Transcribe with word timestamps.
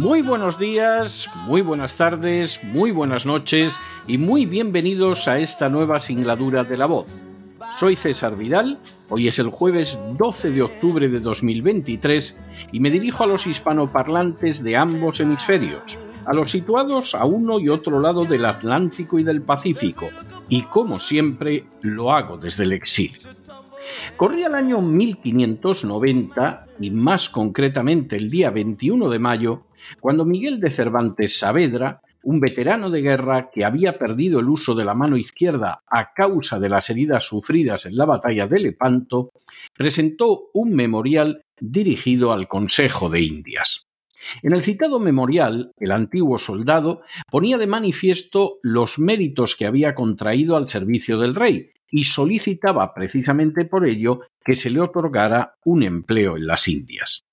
Muy 0.00 0.22
buenos 0.22 0.58
días, 0.58 1.28
muy 1.44 1.60
buenas 1.60 1.98
tardes, 1.98 2.64
muy 2.64 2.90
buenas 2.90 3.26
noches 3.26 3.78
y 4.06 4.16
muy 4.16 4.46
bienvenidos 4.46 5.28
a 5.28 5.38
esta 5.38 5.68
nueva 5.68 6.00
singladura 6.00 6.64
de 6.64 6.78
La 6.78 6.86
Voz. 6.86 7.22
Soy 7.74 7.96
César 7.96 8.34
Vidal, 8.34 8.80
hoy 9.10 9.28
es 9.28 9.38
el 9.38 9.50
jueves 9.50 10.00
12 10.16 10.52
de 10.52 10.62
octubre 10.62 11.06
de 11.06 11.20
2023 11.20 12.38
y 12.72 12.80
me 12.80 12.90
dirijo 12.90 13.24
a 13.24 13.26
los 13.26 13.46
hispanoparlantes 13.46 14.64
de 14.64 14.74
ambos 14.74 15.20
hemisferios, 15.20 15.98
a 16.24 16.32
los 16.32 16.50
situados 16.50 17.14
a 17.14 17.26
uno 17.26 17.60
y 17.60 17.68
otro 17.68 18.00
lado 18.00 18.24
del 18.24 18.46
Atlántico 18.46 19.18
y 19.18 19.22
del 19.22 19.42
Pacífico, 19.42 20.08
y 20.48 20.62
como 20.62 20.98
siempre 20.98 21.66
lo 21.82 22.10
hago 22.10 22.38
desde 22.38 22.64
el 22.64 22.72
exilio. 22.72 23.20
Corría 24.16 24.48
el 24.48 24.54
año 24.54 24.82
1590 24.82 26.66
y 26.80 26.90
más 26.90 27.28
concretamente 27.28 28.16
el 28.16 28.30
día 28.30 28.50
21 28.50 29.08
de 29.08 29.18
mayo, 29.18 29.66
cuando 30.00 30.24
Miguel 30.24 30.60
de 30.60 30.70
Cervantes 30.70 31.38
Saavedra, 31.38 32.02
un 32.22 32.40
veterano 32.40 32.90
de 32.90 33.00
guerra 33.00 33.50
que 33.50 33.64
había 33.64 33.98
perdido 33.98 34.40
el 34.40 34.48
uso 34.48 34.74
de 34.74 34.84
la 34.84 34.94
mano 34.94 35.16
izquierda 35.16 35.82
a 35.86 36.12
causa 36.12 36.58
de 36.58 36.68
las 36.68 36.90
heridas 36.90 37.24
sufridas 37.24 37.86
en 37.86 37.96
la 37.96 38.04
batalla 38.04 38.46
de 38.46 38.58
Lepanto, 38.58 39.30
presentó 39.74 40.50
un 40.52 40.74
memorial 40.74 41.44
dirigido 41.58 42.32
al 42.32 42.48
Consejo 42.48 43.08
de 43.08 43.22
Indias. 43.22 43.86
En 44.42 44.52
el 44.52 44.62
citado 44.62 45.00
memorial, 45.00 45.72
el 45.78 45.92
antiguo 45.92 46.36
soldado 46.36 47.00
ponía 47.30 47.56
de 47.56 47.66
manifiesto 47.66 48.58
los 48.62 48.98
méritos 48.98 49.56
que 49.56 49.64
había 49.64 49.94
contraído 49.94 50.56
al 50.56 50.68
servicio 50.68 51.18
del 51.18 51.34
rey 51.34 51.70
y 51.90 52.04
solicitaba 52.04 52.94
precisamente 52.94 53.64
por 53.64 53.86
ello 53.86 54.20
que 54.44 54.54
se 54.54 54.70
le 54.70 54.80
otorgara 54.80 55.56
un 55.64 55.82
empleo 55.82 56.36
en 56.36 56.46
las 56.46 56.68
Indias. 56.68 57.24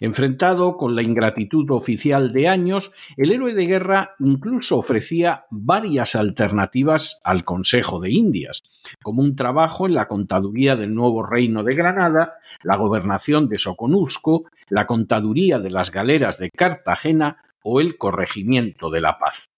Enfrentado 0.00 0.76
con 0.76 0.94
la 0.94 1.02
ingratitud 1.02 1.70
oficial 1.70 2.32
de 2.32 2.48
años, 2.48 2.92
el 3.16 3.32
héroe 3.32 3.54
de 3.54 3.66
guerra 3.66 4.14
incluso 4.18 4.78
ofrecía 4.78 5.46
varias 5.50 6.14
alternativas 6.14 7.20
al 7.24 7.44
Consejo 7.44 8.00
de 8.00 8.10
Indias, 8.10 8.62
como 9.02 9.22
un 9.22 9.34
trabajo 9.34 9.86
en 9.86 9.94
la 9.94 10.08
contaduría 10.08 10.76
del 10.76 10.94
nuevo 10.94 11.24
reino 11.24 11.64
de 11.64 11.74
Granada, 11.74 12.34
la 12.62 12.76
gobernación 12.76 13.48
de 13.48 13.58
Soconusco, 13.58 14.44
la 14.68 14.86
contaduría 14.86 15.58
de 15.58 15.70
las 15.70 15.90
galeras 15.90 16.38
de 16.38 16.50
Cartagena 16.50 17.38
o 17.62 17.80
el 17.80 17.96
corregimiento 17.96 18.90
de 18.90 19.00
la 19.00 19.18
paz. 19.18 19.50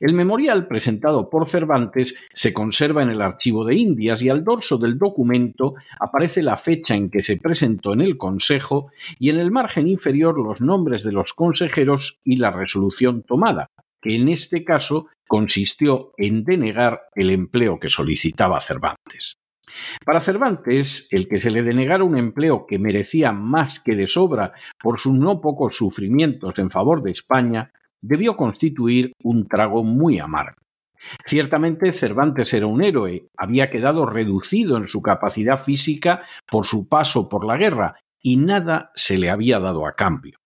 El 0.00 0.14
memorial 0.14 0.66
presentado 0.66 1.28
por 1.28 1.48
Cervantes 1.48 2.26
se 2.32 2.52
conserva 2.52 3.02
en 3.02 3.10
el 3.10 3.22
Archivo 3.22 3.64
de 3.64 3.74
Indias 3.74 4.22
y 4.22 4.28
al 4.28 4.44
dorso 4.44 4.78
del 4.78 4.98
documento 4.98 5.74
aparece 5.98 6.42
la 6.42 6.56
fecha 6.56 6.94
en 6.94 7.10
que 7.10 7.22
se 7.22 7.36
presentó 7.36 7.92
en 7.92 8.00
el 8.00 8.16
Consejo 8.16 8.90
y 9.18 9.30
en 9.30 9.38
el 9.38 9.50
margen 9.50 9.88
inferior 9.88 10.38
los 10.38 10.60
nombres 10.60 11.04
de 11.04 11.12
los 11.12 11.32
consejeros 11.32 12.18
y 12.24 12.36
la 12.36 12.50
resolución 12.50 13.22
tomada, 13.22 13.70
que 14.00 14.14
en 14.14 14.28
este 14.28 14.64
caso 14.64 15.08
consistió 15.26 16.12
en 16.16 16.44
denegar 16.44 17.02
el 17.14 17.30
empleo 17.30 17.78
que 17.78 17.88
solicitaba 17.88 18.60
Cervantes. 18.60 19.38
Para 20.04 20.20
Cervantes, 20.20 21.08
el 21.10 21.26
que 21.26 21.38
se 21.38 21.50
le 21.50 21.62
denegara 21.62 22.04
un 22.04 22.16
empleo 22.16 22.66
que 22.66 22.78
merecía 22.78 23.32
más 23.32 23.80
que 23.80 23.96
de 23.96 24.08
sobra 24.08 24.52
por 24.78 25.00
sus 25.00 25.14
no 25.14 25.40
pocos 25.40 25.76
sufrimientos 25.76 26.58
en 26.58 26.70
favor 26.70 27.02
de 27.02 27.12
España 27.12 27.72
debió 28.04 28.36
constituir 28.36 29.12
un 29.22 29.46
trago 29.48 29.82
muy 29.82 30.18
amargo. 30.18 30.56
Ciertamente 31.26 31.92
Cervantes 31.92 32.52
era 32.54 32.66
un 32.66 32.82
héroe, 32.82 33.26
había 33.36 33.70
quedado 33.70 34.06
reducido 34.06 34.76
en 34.76 34.88
su 34.88 35.02
capacidad 35.02 35.58
física 35.58 36.22
por 36.46 36.64
su 36.64 36.88
paso 36.88 37.28
por 37.28 37.44
la 37.44 37.56
guerra, 37.56 37.96
y 38.20 38.36
nada 38.36 38.90
se 38.94 39.18
le 39.18 39.30
había 39.30 39.58
dado 39.58 39.86
a 39.86 39.92
cambio. 39.92 40.38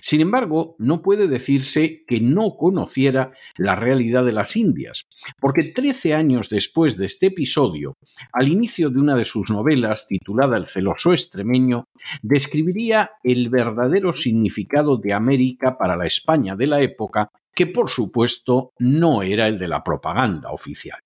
Sin 0.00 0.20
embargo, 0.20 0.76
no 0.78 1.02
puede 1.02 1.28
decirse 1.28 2.04
que 2.06 2.20
no 2.20 2.56
conociera 2.56 3.32
la 3.56 3.76
realidad 3.76 4.24
de 4.24 4.32
las 4.32 4.56
Indias, 4.56 5.06
porque 5.40 5.64
trece 5.64 6.14
años 6.14 6.48
después 6.48 6.96
de 6.96 7.06
este 7.06 7.26
episodio, 7.26 7.94
al 8.32 8.48
inicio 8.48 8.90
de 8.90 9.00
una 9.00 9.16
de 9.16 9.24
sus 9.24 9.50
novelas 9.50 10.06
titulada 10.06 10.56
El 10.56 10.66
celoso 10.66 11.12
extremeño, 11.12 11.84
describiría 12.22 13.10
el 13.22 13.48
verdadero 13.50 14.14
significado 14.14 14.96
de 14.96 15.12
América 15.12 15.78
para 15.78 15.96
la 15.96 16.06
España 16.06 16.56
de 16.56 16.66
la 16.66 16.80
época, 16.80 17.30
que 17.54 17.66
por 17.66 17.88
supuesto 17.88 18.72
no 18.78 19.22
era 19.22 19.48
el 19.48 19.58
de 19.58 19.68
la 19.68 19.82
propaganda 19.82 20.50
oficial. 20.50 20.98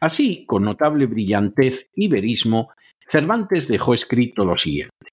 Así, 0.00 0.44
con 0.46 0.62
notable 0.62 1.06
brillantez 1.06 1.90
y 1.94 2.08
verismo, 2.08 2.70
Cervantes 3.00 3.68
dejó 3.68 3.94
escrito 3.94 4.44
lo 4.44 4.56
siguiente. 4.56 5.10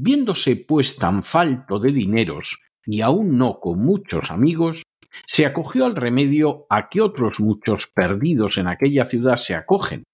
Viéndose 0.00 0.54
pues 0.54 0.94
tan 0.94 1.24
falto 1.24 1.80
de 1.80 1.90
dineros 1.90 2.60
y 2.86 3.00
aún 3.00 3.36
no 3.36 3.58
con 3.58 3.80
muchos 3.80 4.30
amigos, 4.30 4.84
se 5.26 5.44
acogió 5.44 5.86
al 5.86 5.96
remedio 5.96 6.66
a 6.70 6.88
que 6.88 7.00
otros 7.00 7.40
muchos 7.40 7.88
perdidos 7.88 8.58
en 8.58 8.68
aquella 8.68 9.04
ciudad 9.04 9.38
se 9.38 9.56
acogen, 9.56 10.04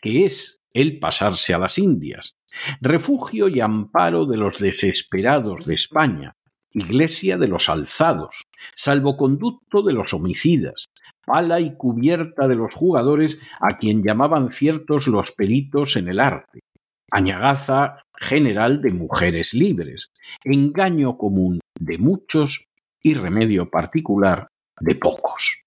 que 0.00 0.26
es 0.26 0.60
el 0.72 1.00
pasarse 1.00 1.54
a 1.54 1.58
las 1.58 1.76
Indias, 1.76 2.36
refugio 2.80 3.48
y 3.48 3.58
amparo 3.58 4.26
de 4.26 4.36
los 4.36 4.60
desesperados 4.60 5.66
de 5.66 5.74
España, 5.74 6.34
iglesia 6.70 7.36
de 7.36 7.48
los 7.48 7.68
alzados, 7.68 8.44
salvoconducto 8.76 9.82
de 9.82 9.92
los 9.92 10.14
homicidas, 10.14 10.84
pala 11.26 11.58
y 11.58 11.76
cubierta 11.76 12.46
de 12.46 12.54
los 12.54 12.74
jugadores 12.74 13.40
a 13.60 13.76
quien 13.76 14.04
llamaban 14.04 14.52
ciertos 14.52 15.08
los 15.08 15.32
peritos 15.32 15.96
en 15.96 16.06
el 16.06 16.20
arte, 16.20 16.60
añagaza 17.10 18.04
general 18.22 18.80
de 18.80 18.92
mujeres 18.92 19.52
libres, 19.52 20.12
engaño 20.44 21.18
común 21.18 21.60
de 21.78 21.98
muchos 21.98 22.64
y 23.02 23.14
remedio 23.14 23.68
particular 23.68 24.46
de 24.80 24.94
pocos. 24.94 25.62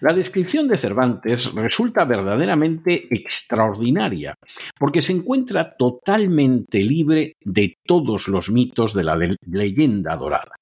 La 0.00 0.12
descripción 0.12 0.68
de 0.68 0.76
Cervantes 0.76 1.54
resulta 1.54 2.04
verdaderamente 2.04 3.08
extraordinaria, 3.10 4.34
porque 4.78 5.00
se 5.00 5.12
encuentra 5.12 5.76
totalmente 5.76 6.82
libre 6.82 7.34
de 7.42 7.76
todos 7.86 8.28
los 8.28 8.50
mitos 8.50 8.94
de 8.94 9.04
la 9.04 9.18
leyenda 9.46 10.16
dorada. 10.16 10.56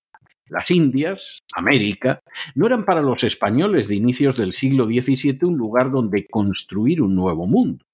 Las 0.49 0.71
Indias, 0.73 1.39
América, 1.55 2.21
no 2.57 2.67
eran 2.67 2.85
para 2.85 3.03
los 3.03 3.23
españoles 3.23 3.87
de 3.89 3.95
inicios 3.95 4.37
del 4.37 4.53
siglo 4.53 4.85
XVII 4.87 5.39
un 5.43 5.57
lugar 5.57 5.93
donde 5.93 6.27
construir 6.27 7.03
un 7.03 7.15
nuevo 7.15 7.47
mundo. 7.47 7.85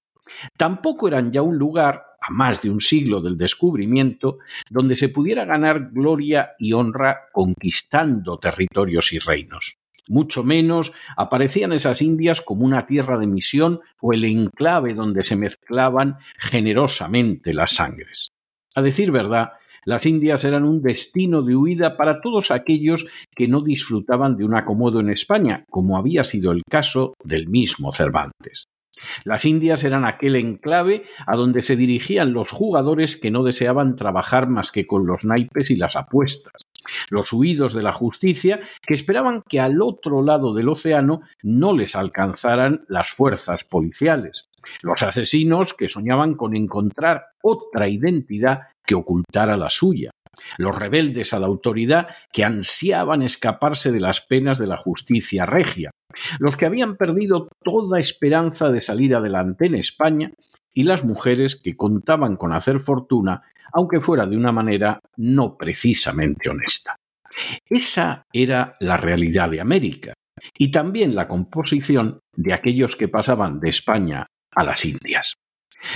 Tampoco 0.57 1.07
eran 1.07 1.31
ya 1.31 1.41
un 1.41 1.57
lugar 1.57 2.03
a 2.27 2.31
más 2.31 2.61
de 2.61 2.69
un 2.69 2.81
siglo 2.81 3.21
del 3.21 3.37
descubrimiento, 3.37 4.39
donde 4.69 4.95
se 4.95 5.09
pudiera 5.09 5.45
ganar 5.45 5.91
gloria 5.91 6.51
y 6.59 6.73
honra 6.73 7.29
conquistando 7.31 8.37
territorios 8.37 9.13
y 9.13 9.19
reinos. 9.19 9.77
Mucho 10.09 10.43
menos 10.43 10.93
aparecían 11.17 11.73
esas 11.73 12.01
Indias 12.01 12.41
como 12.41 12.65
una 12.65 12.85
tierra 12.85 13.17
de 13.19 13.27
misión 13.27 13.81
o 14.01 14.13
el 14.13 14.23
enclave 14.23 14.93
donde 14.93 15.23
se 15.23 15.35
mezclaban 15.35 16.17
generosamente 16.37 17.53
las 17.53 17.71
sangres. 17.71 18.29
A 18.73 18.81
decir 18.81 19.11
verdad, 19.11 19.53
las 19.83 20.05
Indias 20.05 20.43
eran 20.43 20.63
un 20.63 20.81
destino 20.81 21.43
de 21.43 21.55
huida 21.55 21.97
para 21.97 22.21
todos 22.21 22.51
aquellos 22.51 23.05
que 23.35 23.47
no 23.47 23.61
disfrutaban 23.61 24.37
de 24.37 24.45
un 24.45 24.53
acomodo 24.53 24.99
en 24.99 25.09
España, 25.09 25.65
como 25.69 25.97
había 25.97 26.23
sido 26.23 26.51
el 26.51 26.61
caso 26.69 27.13
del 27.23 27.47
mismo 27.47 27.91
Cervantes. 27.91 28.65
Las 29.23 29.45
Indias 29.45 29.83
eran 29.83 30.05
aquel 30.05 30.35
enclave 30.35 31.03
a 31.25 31.35
donde 31.35 31.63
se 31.63 31.75
dirigían 31.75 32.33
los 32.33 32.51
jugadores 32.51 33.17
que 33.17 33.31
no 33.31 33.43
deseaban 33.43 33.95
trabajar 33.95 34.47
más 34.47 34.71
que 34.71 34.87
con 34.87 35.05
los 35.05 35.23
naipes 35.23 35.71
y 35.71 35.75
las 35.75 35.95
apuestas, 35.95 36.67
los 37.09 37.33
huidos 37.33 37.73
de 37.73 37.83
la 37.83 37.93
justicia 37.93 38.59
que 38.81 38.93
esperaban 38.93 39.43
que 39.47 39.59
al 39.59 39.81
otro 39.81 40.21
lado 40.23 40.53
del 40.53 40.69
océano 40.69 41.21
no 41.43 41.75
les 41.75 41.95
alcanzaran 41.95 42.85
las 42.87 43.09
fuerzas 43.09 43.63
policiales, 43.63 44.49
los 44.81 45.01
asesinos 45.03 45.73
que 45.73 45.89
soñaban 45.89 46.35
con 46.35 46.55
encontrar 46.55 47.25
otra 47.41 47.89
identidad 47.89 48.61
que 48.85 48.95
ocultara 48.95 49.57
la 49.57 49.69
suya, 49.69 50.11
los 50.57 50.77
rebeldes 50.77 51.33
a 51.33 51.39
la 51.39 51.47
autoridad 51.47 52.07
que 52.31 52.43
ansiaban 52.43 53.21
escaparse 53.21 53.91
de 53.91 53.99
las 53.99 54.21
penas 54.21 54.57
de 54.57 54.67
la 54.67 54.77
justicia 54.77 55.45
regia, 55.45 55.91
los 56.39 56.57
que 56.57 56.65
habían 56.65 56.95
perdido 56.95 57.47
toda 57.63 57.99
esperanza 57.99 58.69
de 58.71 58.81
salir 58.81 59.15
adelante 59.15 59.65
en 59.65 59.75
España 59.75 60.31
y 60.73 60.83
las 60.83 61.03
mujeres 61.03 61.55
que 61.55 61.75
contaban 61.75 62.35
con 62.37 62.53
hacer 62.53 62.79
fortuna, 62.79 63.43
aunque 63.73 63.99
fuera 63.99 64.27
de 64.27 64.37
una 64.37 64.51
manera 64.51 64.99
no 65.17 65.57
precisamente 65.57 66.49
honesta. 66.49 66.95
Esa 67.69 68.23
era 68.31 68.77
la 68.79 68.97
realidad 68.97 69.49
de 69.49 69.61
América 69.61 70.13
y 70.57 70.71
también 70.71 71.15
la 71.15 71.27
composición 71.27 72.19
de 72.35 72.53
aquellos 72.53 72.95
que 72.95 73.07
pasaban 73.07 73.59
de 73.59 73.69
España 73.69 74.27
a 74.55 74.63
las 74.63 74.85
Indias. 74.85 75.35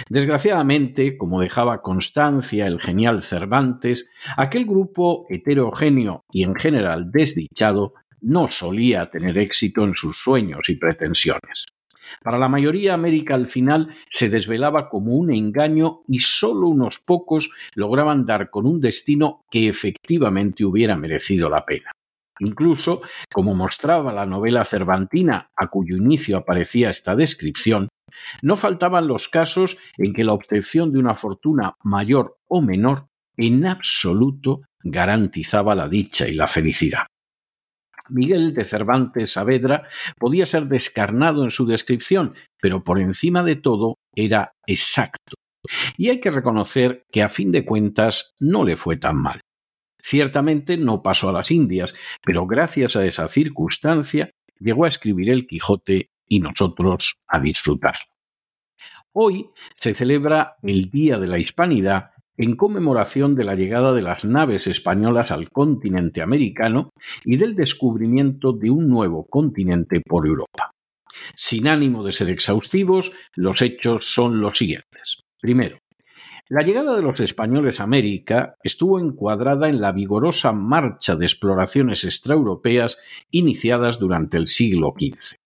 Desgraciadamente, 0.10 1.18
como 1.18 1.42
dejaba 1.42 1.82
constancia 1.82 2.68
el 2.68 2.80
genial 2.80 3.22
Cervantes, 3.22 4.10
aquel 4.38 4.66
grupo 4.66 5.26
heterogéneo 5.30 6.24
y 6.32 6.44
en 6.44 6.56
general 6.56 7.12
desdichado 7.12 7.94
no 8.22 8.52
solía 8.52 9.10
tener 9.10 9.38
éxito 9.38 9.84
en 9.84 9.96
sus 9.96 10.18
sueños 10.18 10.70
y 10.70 10.78
pretensiones. 10.78 11.66
Para 12.24 12.38
la 12.38 12.50
mayoría 12.50 12.94
América 12.94 13.36
al 13.36 13.48
final 13.48 13.94
se 14.10 14.30
desvelaba 14.30 14.90
como 14.90 15.16
un 15.16 15.32
engaño 15.32 16.02
y 16.08 16.20
solo 16.20 16.68
unos 16.68 17.00
pocos 17.00 17.52
lograban 17.76 18.26
dar 18.26 18.50
con 18.50 18.66
un 18.66 18.82
destino 18.82 19.42
que 19.50 19.68
efectivamente 19.68 20.66
hubiera 20.66 20.96
merecido 20.98 21.50
la 21.50 21.66
pena. 21.66 21.92
Incluso, 22.40 23.02
como 23.32 23.54
mostraba 23.54 24.12
la 24.12 24.26
novela 24.26 24.66
cervantina 24.66 25.52
a 25.56 25.68
cuyo 25.68 25.96
inicio 25.96 26.38
aparecía 26.38 26.90
esta 26.90 27.16
descripción, 27.16 27.88
no 28.42 28.56
faltaban 28.56 29.08
los 29.08 29.30
casos 29.30 29.78
en 29.98 30.14
que 30.14 30.24
la 30.24 30.34
obtención 30.34 30.92
de 30.92 31.00
una 31.00 31.16
fortuna 31.16 31.76
mayor 31.84 32.38
o 32.48 32.62
menor 32.62 33.08
en 33.38 33.66
absoluto 33.66 34.62
garantizaba 34.84 35.76
la 35.76 35.88
dicha 35.88 36.28
y 36.28 36.34
la 36.34 36.48
felicidad. 36.48 37.04
Miguel 38.10 38.54
de 38.54 38.64
Cervantes 38.64 39.34
Saavedra 39.34 39.88
podía 40.18 40.46
ser 40.46 40.66
descarnado 40.66 41.44
en 41.44 41.52
su 41.52 41.66
descripción, 41.66 42.36
pero 42.62 42.84
por 42.84 43.00
encima 43.00 43.44
de 43.44 43.56
todo 43.56 43.96
era 44.16 44.54
exacto. 44.66 45.36
Y 45.98 46.10
hay 46.10 46.20
que 46.20 46.32
reconocer 46.32 47.04
que 47.12 47.22
a 47.22 47.30
fin 47.30 47.52
de 47.52 47.66
cuentas 47.66 48.34
no 48.40 48.66
le 48.66 48.76
fue 48.76 48.98
tan 48.98 49.18
mal. 49.18 49.42
Ciertamente 50.02 50.78
no 50.78 51.04
pasó 51.04 51.30
a 51.30 51.34
las 51.34 51.52
Indias, 51.52 51.94
pero 52.24 52.48
gracias 52.48 52.96
a 52.96 53.06
esa 53.06 53.28
circunstancia 53.28 54.32
llegó 54.60 54.86
a 54.86 54.90
escribir 54.90 55.30
el 55.30 55.46
Quijote 55.46 56.10
y 56.32 56.40
nosotros 56.40 57.20
a 57.28 57.42
disfrutar. 57.42 57.96
Hoy 59.12 59.50
se 59.76 59.94
celebra 59.94 60.56
el 60.64 60.90
Día 60.90 61.20
de 61.20 61.28
la 61.28 61.40
Hispanidad 61.40 62.12
en 62.38 62.56
conmemoración 62.56 63.36
de 63.36 63.44
la 63.44 63.56
llegada 63.56 63.92
de 63.92 64.02
las 64.02 64.24
naves 64.24 64.66
españolas 64.66 65.32
al 65.32 65.50
continente 65.50 66.22
americano 66.22 66.92
y 67.26 67.36
del 67.36 67.54
descubrimiento 67.54 68.54
de 68.54 68.70
un 68.70 68.88
nuevo 68.88 69.26
continente 69.26 70.00
por 70.00 70.26
Europa. 70.26 70.72
Sin 71.36 71.68
ánimo 71.68 72.02
de 72.02 72.14
ser 72.14 72.30
exhaustivos, 72.30 73.12
los 73.36 73.62
hechos 73.62 74.06
son 74.06 74.40
los 74.40 74.58
siguientes. 74.58 75.24
Primero, 75.42 75.80
la 76.48 76.62
llegada 76.62 76.96
de 76.96 77.02
los 77.02 77.20
españoles 77.20 77.82
a 77.82 77.84
América 77.84 78.56
estuvo 78.64 79.02
encuadrada 79.02 79.68
en 79.68 79.82
la 79.82 79.92
vigorosa 79.92 80.54
marcha 80.54 81.18
de 81.18 81.26
exploraciones 81.26 82.06
extraeuropeas 82.06 83.00
iniciadas 83.32 84.00
durante 84.00 84.38
el 84.38 84.48
siglo 84.48 84.94
XV. 84.98 85.42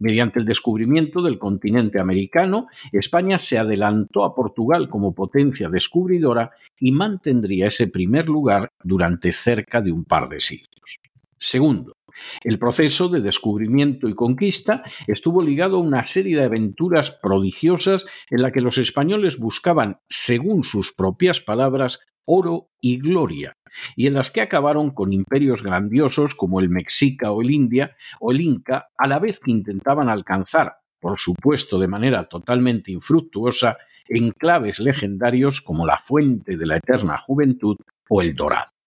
Mediante 0.00 0.38
el 0.38 0.44
descubrimiento 0.44 1.22
del 1.22 1.38
continente 1.38 2.00
americano, 2.00 2.68
España 2.92 3.38
se 3.38 3.58
adelantó 3.58 4.24
a 4.24 4.34
Portugal 4.34 4.88
como 4.88 5.14
potencia 5.14 5.68
descubridora 5.68 6.50
y 6.78 6.92
mantendría 6.92 7.66
ese 7.66 7.88
primer 7.88 8.28
lugar 8.28 8.72
durante 8.82 9.32
cerca 9.32 9.80
de 9.80 9.92
un 9.92 10.04
par 10.04 10.28
de 10.28 10.40
siglos. 10.40 10.98
Segundo, 11.38 11.96
el 12.42 12.58
proceso 12.58 13.08
de 13.08 13.20
descubrimiento 13.20 14.08
y 14.08 14.14
conquista 14.14 14.82
estuvo 15.06 15.42
ligado 15.42 15.76
a 15.76 15.80
una 15.80 16.04
serie 16.06 16.36
de 16.36 16.44
aventuras 16.44 17.10
prodigiosas 17.10 18.04
en 18.30 18.42
la 18.42 18.50
que 18.50 18.60
los 18.60 18.78
españoles 18.78 19.38
buscaban, 19.38 19.98
según 20.08 20.64
sus 20.64 20.92
propias 20.92 21.40
palabras, 21.40 22.00
oro 22.28 22.68
y 22.80 22.98
gloria, 22.98 23.54
y 23.96 24.06
en 24.06 24.14
las 24.14 24.30
que 24.30 24.42
acabaron 24.42 24.90
con 24.90 25.12
imperios 25.12 25.62
grandiosos 25.62 26.34
como 26.34 26.60
el 26.60 26.68
Mexica 26.68 27.32
o 27.32 27.40
el 27.40 27.50
India 27.50 27.96
o 28.20 28.32
el 28.32 28.40
Inca, 28.42 28.88
a 28.96 29.08
la 29.08 29.18
vez 29.18 29.40
que 29.40 29.50
intentaban 29.50 30.10
alcanzar, 30.10 30.76
por 31.00 31.18
supuesto 31.18 31.78
de 31.78 31.88
manera 31.88 32.28
totalmente 32.28 32.92
infructuosa, 32.92 33.78
enclaves 34.08 34.78
legendarios 34.78 35.62
como 35.62 35.86
la 35.86 35.96
Fuente 35.96 36.56
de 36.56 36.66
la 36.66 36.76
Eterna 36.76 37.16
Juventud 37.16 37.76
o 38.08 38.20
el 38.20 38.34
Dorado. 38.34 38.77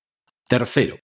Tercero, 0.51 0.97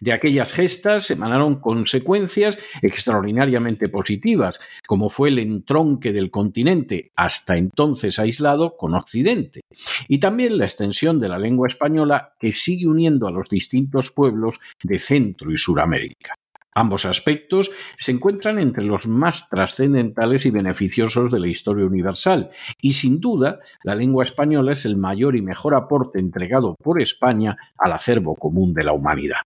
de 0.00 0.14
aquellas 0.14 0.50
gestas 0.50 1.10
emanaron 1.10 1.60
consecuencias 1.60 2.58
extraordinariamente 2.80 3.90
positivas, 3.90 4.60
como 4.86 5.10
fue 5.10 5.28
el 5.28 5.40
entronque 5.40 6.10
del 6.10 6.30
continente, 6.30 7.10
hasta 7.14 7.58
entonces 7.58 8.18
aislado, 8.18 8.78
con 8.78 8.94
Occidente, 8.94 9.60
y 10.08 10.20
también 10.20 10.56
la 10.56 10.64
extensión 10.64 11.20
de 11.20 11.28
la 11.28 11.38
lengua 11.38 11.68
española 11.68 12.32
que 12.40 12.54
sigue 12.54 12.86
uniendo 12.86 13.26
a 13.26 13.30
los 13.30 13.50
distintos 13.50 14.10
pueblos 14.10 14.58
de 14.82 14.98
Centro 14.98 15.52
y 15.52 15.58
Suramérica. 15.58 16.34
Ambos 16.74 17.04
aspectos 17.04 17.70
se 17.96 18.12
encuentran 18.12 18.58
entre 18.58 18.84
los 18.84 19.06
más 19.06 19.48
trascendentales 19.48 20.44
y 20.44 20.50
beneficiosos 20.50 21.30
de 21.30 21.40
la 21.40 21.46
historia 21.48 21.86
universal, 21.86 22.50
y 22.80 22.94
sin 22.94 23.20
duda 23.20 23.60
la 23.84 23.94
lengua 23.94 24.24
española 24.24 24.72
es 24.72 24.84
el 24.84 24.96
mayor 24.96 25.36
y 25.36 25.42
mejor 25.42 25.74
aporte 25.74 26.18
entregado 26.18 26.74
por 26.82 27.00
España 27.00 27.56
al 27.78 27.92
acervo 27.92 28.34
común 28.34 28.74
de 28.74 28.84
la 28.84 28.92
humanidad. 28.92 29.38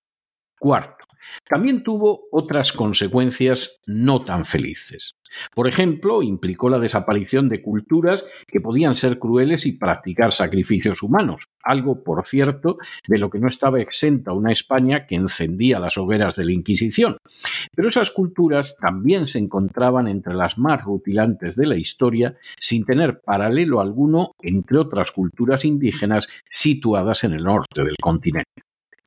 Cuarto, 0.58 0.97
también 1.48 1.82
tuvo 1.82 2.26
otras 2.30 2.72
consecuencias 2.72 3.80
no 3.86 4.24
tan 4.24 4.44
felices. 4.44 5.12
Por 5.54 5.68
ejemplo, 5.68 6.22
implicó 6.22 6.68
la 6.68 6.78
desaparición 6.78 7.48
de 7.48 7.62
culturas 7.62 8.24
que 8.46 8.60
podían 8.60 8.96
ser 8.96 9.18
crueles 9.18 9.66
y 9.66 9.72
practicar 9.72 10.34
sacrificios 10.34 11.02
humanos, 11.02 11.44
algo, 11.62 12.02
por 12.02 12.26
cierto, 12.26 12.78
de 13.06 13.18
lo 13.18 13.30
que 13.30 13.38
no 13.38 13.48
estaba 13.48 13.80
exenta 13.80 14.32
una 14.32 14.52
España 14.52 15.06
que 15.06 15.16
encendía 15.16 15.78
las 15.78 15.98
hogueras 15.98 16.36
de 16.36 16.46
la 16.46 16.52
Inquisición. 16.52 17.18
Pero 17.74 17.88
esas 17.88 18.10
culturas 18.10 18.76
también 18.78 19.28
se 19.28 19.38
encontraban 19.38 20.08
entre 20.08 20.34
las 20.34 20.58
más 20.58 20.82
rutilantes 20.82 21.56
de 21.56 21.66
la 21.66 21.76
historia, 21.76 22.37
sin 22.58 22.84
tener 22.84 23.20
paralelo 23.20 23.80
alguno 23.80 24.32
entre 24.40 24.78
otras 24.78 25.12
culturas 25.12 25.64
indígenas 25.64 26.28
situadas 26.48 27.25
en 27.25 27.34
el 27.34 27.44
norte 27.44 27.84
del 27.84 27.96
continente. 28.00 28.62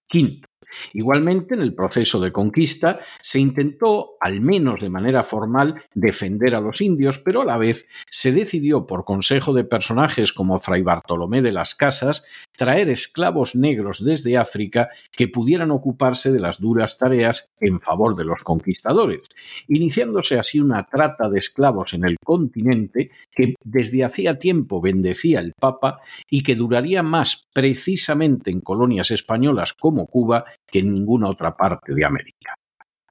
Quinto, 0.07 0.47
Igualmente, 0.93 1.55
en 1.55 1.61
el 1.61 1.73
proceso 1.73 2.19
de 2.19 2.31
conquista 2.31 2.99
se 3.21 3.39
intentó, 3.39 4.17
al 4.19 4.41
menos 4.41 4.81
de 4.81 4.89
manera 4.89 5.23
formal, 5.23 5.83
defender 5.93 6.55
a 6.55 6.61
los 6.61 6.81
indios, 6.81 7.19
pero 7.19 7.41
a 7.41 7.45
la 7.45 7.57
vez 7.57 7.87
se 8.09 8.31
decidió, 8.31 8.85
por 8.85 9.05
consejo 9.05 9.53
de 9.53 9.63
personajes 9.63 10.33
como 10.33 10.59
Fray 10.59 10.81
Bartolomé 10.81 11.41
de 11.41 11.51
las 11.51 11.75
Casas, 11.75 12.23
traer 12.61 12.91
esclavos 12.91 13.55
negros 13.55 14.05
desde 14.05 14.37
África 14.37 14.89
que 15.11 15.27
pudieran 15.27 15.71
ocuparse 15.71 16.31
de 16.31 16.39
las 16.39 16.59
duras 16.59 16.95
tareas 16.99 17.51
en 17.59 17.81
favor 17.81 18.15
de 18.15 18.23
los 18.23 18.43
conquistadores, 18.43 19.21
iniciándose 19.67 20.37
así 20.37 20.59
una 20.59 20.85
trata 20.85 21.27
de 21.27 21.39
esclavos 21.39 21.95
en 21.95 22.05
el 22.05 22.17
continente 22.23 23.09
que 23.31 23.55
desde 23.63 24.03
hacía 24.03 24.37
tiempo 24.37 24.79
bendecía 24.79 25.39
el 25.39 25.53
Papa 25.59 26.01
y 26.29 26.43
que 26.43 26.53
duraría 26.53 27.01
más 27.01 27.47
precisamente 27.51 28.51
en 28.51 28.61
colonias 28.61 29.09
españolas 29.09 29.73
como 29.73 30.05
Cuba 30.05 30.45
que 30.67 30.79
en 30.81 30.93
ninguna 30.93 31.29
otra 31.29 31.57
parte 31.57 31.95
de 31.95 32.05
América. 32.05 32.53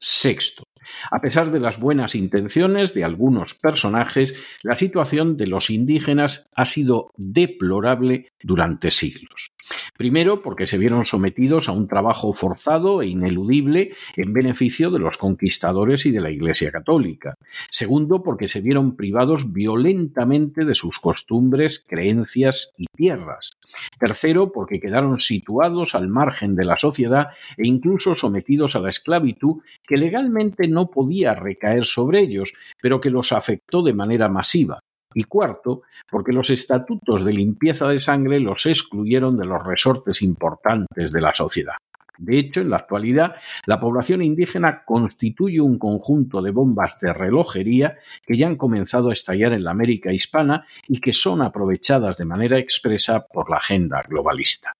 Sexto, 0.00 0.64
a 1.10 1.20
pesar 1.20 1.50
de 1.50 1.60
las 1.60 1.78
buenas 1.78 2.14
intenciones 2.14 2.94
de 2.94 3.04
algunos 3.04 3.54
personajes, 3.54 4.34
la 4.62 4.78
situación 4.78 5.36
de 5.36 5.46
los 5.46 5.68
indígenas 5.68 6.48
ha 6.56 6.64
sido 6.64 7.10
deplorable 7.16 8.28
durante 8.42 8.90
siglos. 8.90 9.50
Primero, 9.96 10.42
porque 10.42 10.66
se 10.66 10.78
vieron 10.78 11.04
sometidos 11.04 11.68
a 11.68 11.72
un 11.72 11.86
trabajo 11.86 12.32
forzado 12.32 13.02
e 13.02 13.08
ineludible 13.08 13.92
en 14.16 14.32
beneficio 14.32 14.90
de 14.90 14.98
los 14.98 15.18
conquistadores 15.18 16.06
y 16.06 16.10
de 16.10 16.20
la 16.20 16.30
Iglesia 16.30 16.70
Católica. 16.70 17.34
Segundo, 17.70 18.22
porque 18.22 18.48
se 18.48 18.60
vieron 18.60 18.96
privados 18.96 19.52
violentamente 19.52 20.64
de 20.64 20.74
sus 20.74 20.98
costumbres, 20.98 21.84
creencias 21.86 22.72
y 22.76 22.86
tierras. 22.96 23.52
Tercero, 23.98 24.52
porque 24.52 24.80
quedaron 24.80 25.20
situados 25.20 25.94
al 25.94 26.08
margen 26.08 26.56
de 26.56 26.64
la 26.64 26.78
sociedad 26.78 27.28
e 27.56 27.66
incluso 27.66 28.14
sometidos 28.14 28.76
a 28.76 28.80
la 28.80 28.90
esclavitud 28.90 29.62
que 29.86 29.96
legalmente 29.96 30.68
no 30.68 30.90
podía 30.90 31.34
recaer 31.34 31.84
sobre 31.84 32.20
ellos, 32.20 32.52
pero 32.80 33.00
que 33.00 33.10
los 33.10 33.32
afectó 33.32 33.82
de 33.82 33.94
manera 33.94 34.28
masiva 34.28 34.80
Y 35.14 35.24
cuarto, 35.24 35.82
porque 36.08 36.32
los 36.32 36.50
estatutos 36.50 37.24
de 37.24 37.32
limpieza 37.32 37.88
de 37.88 38.00
sangre 38.00 38.40
los 38.40 38.66
excluyeron 38.66 39.36
de 39.36 39.46
los 39.46 39.64
resortes 39.64 40.22
importantes 40.22 41.12
de 41.12 41.20
la 41.20 41.34
sociedad. 41.34 41.74
De 42.20 42.38
hecho, 42.38 42.60
en 42.60 42.68
la 42.68 42.76
actualidad, 42.76 43.36
la 43.64 43.80
población 43.80 44.20
indígena 44.22 44.84
constituye 44.84 45.60
un 45.60 45.78
conjunto 45.78 46.42
de 46.42 46.50
bombas 46.50 47.00
de 47.00 47.14
relojería 47.14 47.96
que 48.26 48.36
ya 48.36 48.46
han 48.46 48.56
comenzado 48.56 49.08
a 49.08 49.14
estallar 49.14 49.54
en 49.54 49.64
la 49.64 49.70
América 49.70 50.12
hispana 50.12 50.66
y 50.86 51.00
que 51.00 51.14
son 51.14 51.40
aprovechadas 51.40 52.18
de 52.18 52.26
manera 52.26 52.58
expresa 52.58 53.26
por 53.26 53.48
la 53.48 53.56
agenda 53.56 54.04
globalista. 54.06 54.74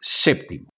Séptimo, 0.00 0.72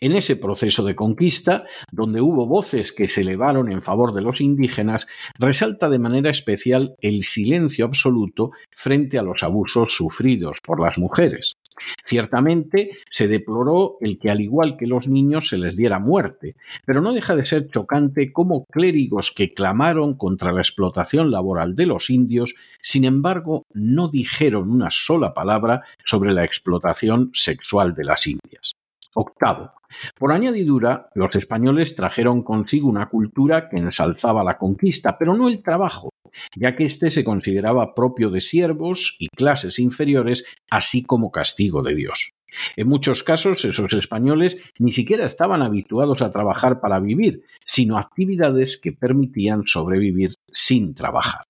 en 0.00 0.12
ese 0.14 0.36
proceso 0.36 0.84
de 0.84 0.94
conquista, 0.94 1.64
donde 1.90 2.20
hubo 2.20 2.46
voces 2.46 2.92
que 2.92 3.08
se 3.08 3.22
elevaron 3.22 3.70
en 3.70 3.82
favor 3.82 4.14
de 4.14 4.22
los 4.22 4.40
indígenas, 4.40 5.06
resalta 5.38 5.88
de 5.88 5.98
manera 5.98 6.30
especial 6.30 6.94
el 7.00 7.22
silencio 7.22 7.84
absoluto 7.84 8.50
frente 8.70 9.18
a 9.18 9.22
los 9.22 9.42
abusos 9.42 9.92
sufridos 9.94 10.58
por 10.62 10.80
las 10.80 10.98
mujeres. 10.98 11.56
Ciertamente 12.02 12.90
se 13.08 13.28
deploró 13.28 13.96
el 14.00 14.18
que 14.18 14.30
al 14.30 14.40
igual 14.40 14.76
que 14.76 14.86
los 14.86 15.08
niños 15.08 15.48
se 15.48 15.58
les 15.58 15.76
diera 15.76 15.98
muerte, 15.98 16.56
pero 16.84 17.00
no 17.00 17.12
deja 17.12 17.34
de 17.34 17.44
ser 17.44 17.68
chocante 17.68 18.32
cómo 18.32 18.64
clérigos 18.66 19.30
que 19.30 19.52
clamaron 19.52 20.14
contra 20.14 20.52
la 20.52 20.60
explotación 20.60 21.30
laboral 21.30 21.74
de 21.74 21.86
los 21.86 22.10
indios, 22.10 22.54
sin 22.80 23.04
embargo, 23.04 23.64
no 23.72 24.08
dijeron 24.08 24.70
una 24.70 24.90
sola 24.90 25.34
palabra 25.34 25.82
sobre 26.04 26.32
la 26.32 26.44
explotación 26.44 27.30
sexual 27.32 27.94
de 27.94 28.04
las 28.04 28.26
indias. 28.26 28.72
Octavo. 29.14 29.72
Por 30.18 30.32
añadidura, 30.32 31.08
los 31.14 31.34
españoles 31.36 31.94
trajeron 31.94 32.42
consigo 32.42 32.88
una 32.88 33.08
cultura 33.08 33.68
que 33.68 33.76
ensalzaba 33.76 34.42
la 34.42 34.58
conquista, 34.58 35.16
pero 35.16 35.34
no 35.34 35.48
el 35.48 35.62
trabajo, 35.62 36.10
ya 36.56 36.76
que 36.76 36.84
éste 36.84 37.10
se 37.10 37.24
consideraba 37.24 37.94
propio 37.94 38.30
de 38.30 38.40
siervos 38.40 39.16
y 39.18 39.28
clases 39.28 39.78
inferiores, 39.78 40.44
así 40.70 41.02
como 41.02 41.30
castigo 41.30 41.82
de 41.82 41.94
Dios. 41.94 42.30
En 42.76 42.88
muchos 42.88 43.22
casos, 43.22 43.64
esos 43.64 43.92
españoles 43.92 44.62
ni 44.78 44.92
siquiera 44.92 45.26
estaban 45.26 45.62
habituados 45.62 46.22
a 46.22 46.32
trabajar 46.32 46.80
para 46.80 47.00
vivir, 47.00 47.44
sino 47.64 47.98
actividades 47.98 48.78
que 48.78 48.92
permitían 48.92 49.64
sobrevivir 49.66 50.34
sin 50.52 50.94
trabajar. 50.94 51.42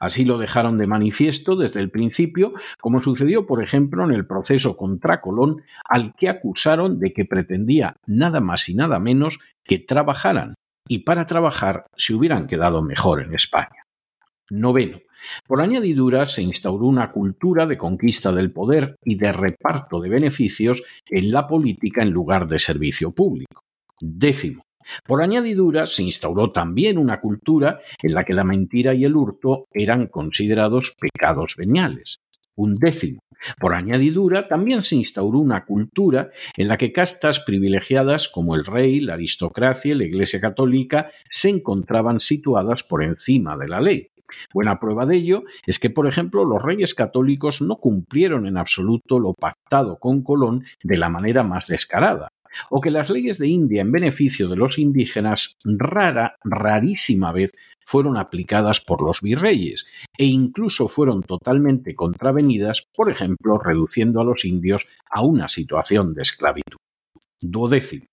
Así 0.00 0.24
lo 0.24 0.36
dejaron 0.36 0.78
de 0.78 0.86
manifiesto 0.86 1.56
desde 1.56 1.80
el 1.80 1.90
principio, 1.90 2.52
como 2.80 3.02
sucedió, 3.02 3.46
por 3.46 3.62
ejemplo, 3.62 4.04
en 4.04 4.12
el 4.12 4.26
proceso 4.26 4.76
contra 4.76 5.20
Colón, 5.20 5.62
al 5.88 6.14
que 6.14 6.28
acusaron 6.28 6.98
de 6.98 7.12
que 7.12 7.24
pretendía 7.24 7.96
nada 8.06 8.40
más 8.40 8.68
y 8.68 8.74
nada 8.74 8.98
menos 8.98 9.38
que 9.64 9.78
trabajaran, 9.78 10.54
y 10.88 11.00
para 11.00 11.26
trabajar 11.26 11.86
se 11.96 12.14
hubieran 12.14 12.46
quedado 12.46 12.82
mejor 12.82 13.22
en 13.22 13.34
España. 13.34 13.81
Noveno. 14.50 15.00
Por 15.46 15.60
añadidura 15.60 16.28
se 16.28 16.42
instauró 16.42 16.86
una 16.86 17.12
cultura 17.12 17.66
de 17.66 17.78
conquista 17.78 18.32
del 18.32 18.52
poder 18.52 18.96
y 19.04 19.16
de 19.16 19.32
reparto 19.32 20.00
de 20.00 20.08
beneficios 20.08 20.82
en 21.08 21.30
la 21.30 21.46
política 21.46 22.02
en 22.02 22.10
lugar 22.10 22.46
de 22.46 22.58
servicio 22.58 23.12
público. 23.12 23.62
Décimo. 24.00 24.62
Por 25.06 25.22
añadidura, 25.22 25.86
se 25.86 26.02
instauró 26.02 26.50
también 26.50 26.98
una 26.98 27.20
cultura 27.20 27.80
en 28.02 28.14
la 28.14 28.24
que 28.24 28.34
la 28.34 28.44
mentira 28.44 28.94
y 28.94 29.04
el 29.04 29.16
hurto 29.16 29.66
eran 29.72 30.08
considerados 30.08 30.94
pecados 30.98 31.54
veniales. 31.56 32.18
Un 32.56 32.76
décimo. 32.76 33.20
Por 33.58 33.74
añadidura, 33.74 34.46
también 34.46 34.84
se 34.84 34.96
instauró 34.96 35.38
una 35.38 35.64
cultura 35.64 36.30
en 36.56 36.68
la 36.68 36.76
que 36.76 36.92
castas 36.92 37.40
privilegiadas 37.40 38.28
como 38.28 38.54
el 38.54 38.64
rey, 38.64 39.00
la 39.00 39.14
aristocracia 39.14 39.92
y 39.92 39.98
la 39.98 40.04
Iglesia 40.04 40.40
católica 40.40 41.10
se 41.28 41.48
encontraban 41.48 42.20
situadas 42.20 42.84
por 42.84 43.02
encima 43.02 43.56
de 43.56 43.68
la 43.68 43.80
ley. 43.80 44.11
Buena 44.52 44.78
prueba 44.78 45.06
de 45.06 45.16
ello 45.16 45.44
es 45.66 45.78
que, 45.78 45.90
por 45.90 46.06
ejemplo, 46.06 46.44
los 46.44 46.62
reyes 46.62 46.94
católicos 46.94 47.62
no 47.62 47.76
cumplieron 47.76 48.46
en 48.46 48.56
absoluto 48.56 49.18
lo 49.18 49.34
pactado 49.34 49.98
con 49.98 50.22
Colón 50.22 50.64
de 50.82 50.98
la 50.98 51.08
manera 51.08 51.42
más 51.42 51.66
descarada 51.66 52.28
o 52.70 52.80
que 52.80 52.90
las 52.90 53.10
leyes 53.10 53.38
de 53.38 53.48
India 53.48 53.82
en 53.82 53.92
beneficio 53.92 54.48
de 54.48 54.56
los 54.56 54.78
indígenas 54.78 55.56
rara, 55.64 56.36
rarísima 56.44 57.32
vez 57.32 57.52
fueron 57.84 58.16
aplicadas 58.16 58.80
por 58.80 59.02
los 59.02 59.20
virreyes 59.20 59.86
e 60.16 60.24
incluso 60.24 60.88
fueron 60.88 61.22
totalmente 61.22 61.94
contravenidas, 61.94 62.86
por 62.94 63.10
ejemplo, 63.10 63.58
reduciendo 63.58 64.20
a 64.20 64.24
los 64.24 64.44
indios 64.44 64.86
a 65.10 65.22
una 65.22 65.48
situación 65.48 66.14
de 66.14 66.22
esclavitud. 66.22 66.78
Duodécimo. 67.40 68.06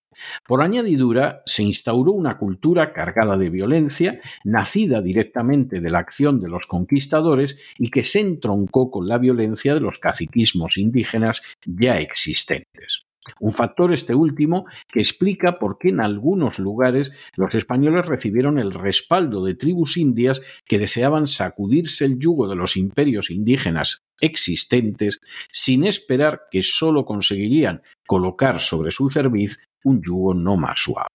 Por 0.48 0.62
añadidura, 0.62 1.42
se 1.46 1.64
instauró 1.64 2.12
una 2.12 2.38
cultura 2.38 2.94
cargada 2.94 3.38
de 3.38 3.50
violencia, 3.50 4.20
nacida 4.44 5.02
directamente 5.02 5.82
de 5.82 5.90
la 5.90 6.00
acción 6.00 6.40
de 6.40 6.50
los 6.50 6.66
conquistadores 6.66 7.60
y 7.78 7.90
que 7.90 8.04
se 8.04 8.20
entroncó 8.20 8.92
con 8.92 9.08
la 9.08 9.18
violencia 9.18 9.74
de 9.74 9.82
los 9.82 10.00
caciquismos 10.00 10.78
indígenas 10.78 11.42
ya 11.66 12.00
existentes. 12.00 13.06
Un 13.40 13.52
factor 13.52 13.94
este 13.94 14.16
último 14.16 14.66
que 14.92 15.00
explica 15.02 15.60
por 15.60 15.78
qué 15.78 15.90
en 15.90 16.00
algunos 16.00 16.60
lugares 16.60 17.12
los 17.36 17.54
españoles 17.56 18.06
recibieron 18.06 18.60
el 18.60 18.74
respaldo 18.74 19.44
de 19.44 19.56
tribus 19.56 19.98
indias 19.98 20.42
que 20.66 20.80
deseaban 20.80 21.28
sacudirse 21.28 22.06
el 22.06 22.18
yugo 22.18 22.48
de 22.48 22.56
los 22.56 22.78
imperios 22.78 23.30
indígenas 23.30 24.04
existentes 24.22 25.22
sin 25.52 25.86
esperar 25.86 26.44
que 26.52 26.62
sólo 26.62 27.06
conseguirían 27.06 27.82
colocar 28.08 28.60
sobre 28.60 28.92
su 28.92 29.10
cerviz 29.10 29.60
un 29.84 30.02
yugo 30.02 30.34
no 30.34 30.58
más 30.58 30.80
suave. 30.80 31.10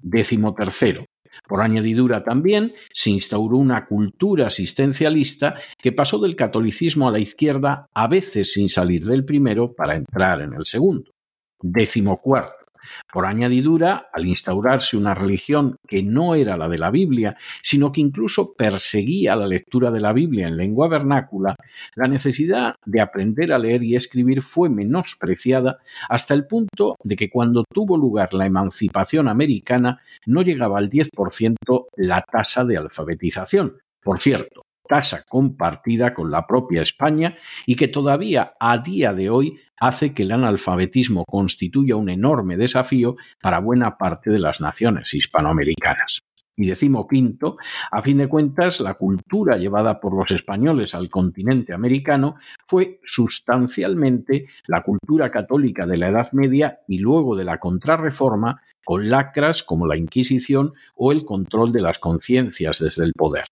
Décimo 0.00 0.54
tercero. 0.54 1.04
Por 1.46 1.60
añadidura 1.60 2.24
también 2.24 2.74
se 2.92 3.10
instauró 3.10 3.58
una 3.58 3.86
cultura 3.86 4.46
asistencialista 4.46 5.56
que 5.78 5.92
pasó 5.92 6.18
del 6.18 6.36
catolicismo 6.36 7.08
a 7.08 7.12
la 7.12 7.18
izquierda 7.18 7.86
a 7.92 8.08
veces 8.08 8.52
sin 8.52 8.68
salir 8.68 9.04
del 9.04 9.24
primero 9.24 9.74
para 9.74 9.96
entrar 9.96 10.40
en 10.40 10.54
el 10.54 10.64
segundo. 10.64 11.10
Décimo 11.60 12.20
cuarto. 12.20 12.65
Por 13.12 13.26
añadidura, 13.26 14.08
al 14.12 14.26
instaurarse 14.26 14.96
una 14.96 15.14
religión 15.14 15.76
que 15.86 16.02
no 16.02 16.34
era 16.34 16.56
la 16.56 16.68
de 16.68 16.78
la 16.78 16.90
Biblia, 16.90 17.36
sino 17.62 17.92
que 17.92 18.00
incluso 18.00 18.54
perseguía 18.54 19.36
la 19.36 19.46
lectura 19.46 19.90
de 19.90 20.00
la 20.00 20.12
Biblia 20.12 20.48
en 20.48 20.56
lengua 20.56 20.88
vernácula, 20.88 21.56
la 21.94 22.08
necesidad 22.08 22.74
de 22.84 23.00
aprender 23.00 23.52
a 23.52 23.58
leer 23.58 23.82
y 23.82 23.96
escribir 23.96 24.42
fue 24.42 24.68
menospreciada 24.68 25.78
hasta 26.08 26.34
el 26.34 26.46
punto 26.46 26.96
de 27.02 27.16
que 27.16 27.30
cuando 27.30 27.64
tuvo 27.72 27.96
lugar 27.96 28.34
la 28.34 28.46
emancipación 28.46 29.28
americana 29.28 30.00
no 30.26 30.42
llegaba 30.42 30.78
al 30.78 30.90
10% 30.90 31.86
la 31.96 32.22
tasa 32.22 32.64
de 32.64 32.76
alfabetización. 32.76 33.78
Por 34.02 34.20
cierto, 34.20 34.65
tasa 34.88 35.24
compartida 35.28 36.14
con 36.14 36.30
la 36.30 36.46
propia 36.46 36.82
España 36.82 37.36
y 37.66 37.76
que 37.76 37.88
todavía 37.88 38.54
a 38.58 38.78
día 38.78 39.12
de 39.12 39.30
hoy 39.30 39.58
hace 39.78 40.14
que 40.14 40.22
el 40.22 40.32
analfabetismo 40.32 41.24
constituya 41.24 41.96
un 41.96 42.08
enorme 42.08 42.56
desafío 42.56 43.16
para 43.40 43.60
buena 43.60 43.98
parte 43.98 44.30
de 44.30 44.38
las 44.38 44.60
naciones 44.60 45.12
hispanoamericanas. 45.12 46.22
Y 46.58 46.66
decimo 46.66 47.06
quinto, 47.06 47.58
a 47.90 48.00
fin 48.00 48.16
de 48.16 48.28
cuentas, 48.28 48.80
la 48.80 48.94
cultura 48.94 49.58
llevada 49.58 50.00
por 50.00 50.16
los 50.16 50.30
españoles 50.30 50.94
al 50.94 51.10
continente 51.10 51.74
americano 51.74 52.36
fue 52.64 52.98
sustancialmente 53.04 54.46
la 54.66 54.82
cultura 54.82 55.30
católica 55.30 55.86
de 55.86 55.98
la 55.98 56.08
Edad 56.08 56.32
Media 56.32 56.80
y 56.88 56.98
luego 56.98 57.36
de 57.36 57.44
la 57.44 57.58
Contrarreforma, 57.58 58.62
con 58.82 59.10
lacras 59.10 59.62
como 59.62 59.86
la 59.86 59.98
Inquisición 59.98 60.72
o 60.94 61.12
el 61.12 61.26
control 61.26 61.72
de 61.72 61.82
las 61.82 61.98
conciencias 61.98 62.78
desde 62.78 63.04
el 63.04 63.12
poder. 63.12 63.44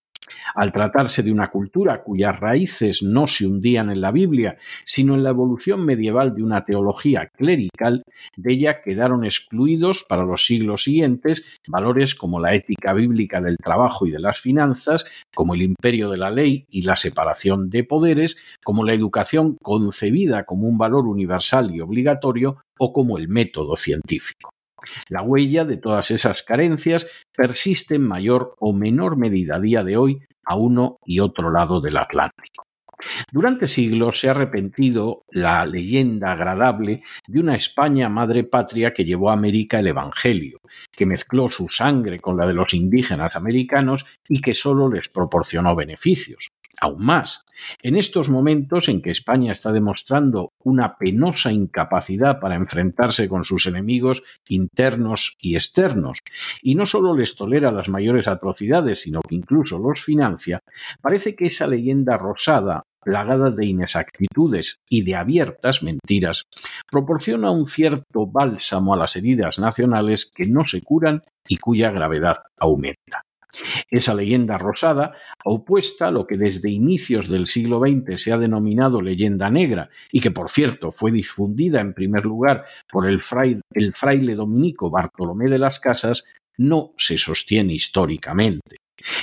Al 0.54 0.72
tratarse 0.72 1.22
de 1.22 1.32
una 1.32 1.50
cultura 1.50 2.02
cuyas 2.02 2.38
raíces 2.38 3.02
no 3.02 3.26
se 3.26 3.46
hundían 3.46 3.90
en 3.90 4.00
la 4.00 4.12
Biblia, 4.12 4.56
sino 4.84 5.14
en 5.14 5.22
la 5.22 5.30
evolución 5.30 5.84
medieval 5.84 6.34
de 6.34 6.42
una 6.42 6.64
teología 6.64 7.28
clerical, 7.28 8.02
de 8.36 8.52
ella 8.52 8.82
quedaron 8.82 9.24
excluidos 9.24 10.04
para 10.08 10.24
los 10.24 10.46
siglos 10.46 10.84
siguientes 10.84 11.58
valores 11.66 12.14
como 12.14 12.40
la 12.40 12.54
ética 12.54 12.92
bíblica 12.92 13.40
del 13.40 13.56
trabajo 13.56 14.06
y 14.06 14.10
de 14.10 14.20
las 14.20 14.40
finanzas, 14.40 15.04
como 15.34 15.54
el 15.54 15.62
imperio 15.62 16.10
de 16.10 16.18
la 16.18 16.30
ley 16.30 16.66
y 16.70 16.82
la 16.82 16.96
separación 16.96 17.70
de 17.70 17.84
poderes, 17.84 18.36
como 18.62 18.84
la 18.84 18.94
educación 18.94 19.56
concebida 19.62 20.44
como 20.44 20.68
un 20.68 20.78
valor 20.78 21.06
universal 21.06 21.74
y 21.74 21.80
obligatorio, 21.80 22.58
o 22.78 22.92
como 22.92 23.18
el 23.18 23.28
método 23.28 23.76
científico. 23.76 24.53
La 25.08 25.22
huella 25.22 25.64
de 25.64 25.76
todas 25.76 26.10
esas 26.10 26.42
carencias 26.42 27.06
persiste 27.36 27.94
en 27.96 28.06
mayor 28.06 28.54
o 28.58 28.72
menor 28.72 29.16
medida 29.16 29.56
a 29.56 29.60
día 29.60 29.84
de 29.84 29.96
hoy 29.96 30.20
a 30.44 30.56
uno 30.56 30.98
y 31.04 31.20
otro 31.20 31.50
lado 31.50 31.80
del 31.80 31.96
Atlántico. 31.96 32.64
Durante 33.32 33.66
siglos 33.66 34.20
se 34.20 34.28
ha 34.28 34.30
arrepentido 34.30 35.24
la 35.30 35.66
leyenda 35.66 36.32
agradable 36.32 37.02
de 37.26 37.40
una 37.40 37.56
España 37.56 38.08
madre 38.08 38.44
patria 38.44 38.92
que 38.92 39.04
llevó 39.04 39.30
a 39.30 39.34
América 39.34 39.80
el 39.80 39.88
Evangelio, 39.88 40.60
que 40.92 41.06
mezcló 41.06 41.50
su 41.50 41.68
sangre 41.68 42.20
con 42.20 42.36
la 42.36 42.46
de 42.46 42.54
los 42.54 42.72
indígenas 42.72 43.34
americanos 43.36 44.06
y 44.28 44.40
que 44.40 44.54
solo 44.54 44.88
les 44.88 45.08
proporcionó 45.08 45.74
beneficios 45.74 46.50
aún 46.80 47.04
más. 47.04 47.44
En 47.82 47.96
estos 47.96 48.28
momentos 48.28 48.88
en 48.88 49.00
que 49.00 49.10
España 49.10 49.52
está 49.52 49.72
demostrando 49.72 50.52
una 50.62 50.96
penosa 50.96 51.52
incapacidad 51.52 52.40
para 52.40 52.56
enfrentarse 52.56 53.28
con 53.28 53.44
sus 53.44 53.66
enemigos 53.66 54.22
internos 54.48 55.36
y 55.40 55.54
externos, 55.54 56.18
y 56.62 56.74
no 56.74 56.86
solo 56.86 57.16
les 57.16 57.36
tolera 57.36 57.70
las 57.70 57.88
mayores 57.88 58.28
atrocidades, 58.28 59.02
sino 59.02 59.20
que 59.20 59.36
incluso 59.36 59.78
los 59.78 60.02
financia, 60.02 60.60
parece 61.00 61.34
que 61.34 61.46
esa 61.46 61.66
leyenda 61.66 62.16
rosada 62.16 62.82
plagada 63.04 63.50
de 63.50 63.66
inexactitudes 63.66 64.80
y 64.88 65.02
de 65.02 65.14
abiertas 65.14 65.82
mentiras, 65.82 66.44
proporciona 66.90 67.50
un 67.50 67.66
cierto 67.66 68.26
bálsamo 68.26 68.94
a 68.94 68.96
las 68.96 69.14
heridas 69.14 69.58
nacionales 69.58 70.30
que 70.34 70.46
no 70.46 70.66
se 70.66 70.80
curan 70.80 71.22
y 71.46 71.58
cuya 71.58 71.90
gravedad 71.90 72.38
aumenta. 72.58 73.23
Esa 73.90 74.14
leyenda 74.14 74.58
rosada, 74.58 75.14
opuesta 75.44 76.08
a 76.08 76.10
lo 76.10 76.26
que 76.26 76.36
desde 76.36 76.70
inicios 76.70 77.28
del 77.28 77.46
siglo 77.46 77.80
XX 77.80 78.22
se 78.22 78.32
ha 78.32 78.38
denominado 78.38 79.00
leyenda 79.00 79.50
negra 79.50 79.90
y 80.10 80.20
que, 80.20 80.30
por 80.30 80.48
cierto, 80.50 80.90
fue 80.90 81.10
difundida 81.10 81.80
en 81.80 81.94
primer 81.94 82.24
lugar 82.24 82.64
por 82.90 83.08
el 83.08 83.22
fraile, 83.22 84.34
dominico 84.34 84.90
Bartolomé 84.90 85.48
de 85.48 85.58
las 85.58 85.80
Casas, 85.80 86.24
no 86.56 86.92
se 86.96 87.18
sostiene 87.18 87.74
históricamente. 87.74 88.76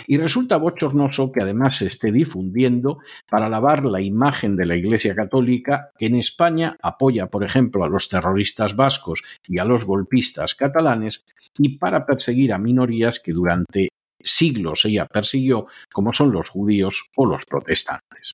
Y 0.06 0.18
resulta 0.18 0.58
bochornoso 0.58 1.32
que 1.32 1.42
además 1.42 1.78
se 1.78 1.88
esté 1.88 2.12
difundiendo 2.12 3.00
para 3.30 3.50
lavar 3.50 3.86
la 3.86 4.02
imagen 4.02 4.56
de 4.56 4.66
la 4.66 4.76
Iglesia 4.76 5.16
Católica 5.16 5.92
que 5.98 6.08
en 6.08 6.16
España 6.16 6.78
apoya, 6.82 7.28
por 7.28 7.44
ejemplo, 7.44 7.84
a 7.84 7.90
los 7.90 8.10
terroristas 8.10 8.76
vascos 8.76 9.24
y 9.48 9.60
a 9.60 9.66
los 9.66 9.86
golpistas 9.86 10.56
catalanes 10.56 11.24
y 11.58 11.78
para 11.78 12.06
perseguir 12.06 12.54
a 12.54 12.60
minorías 12.60 13.20
que 13.20 13.32
durante 13.32 13.90
siglos 14.24 14.86
ella 14.86 15.06
persiguió, 15.06 15.68
como 15.92 16.14
son 16.14 16.32
los 16.32 16.50
judíos 16.50 17.10
o 17.16 17.26
los 17.26 17.46
protestantes. 17.46 18.34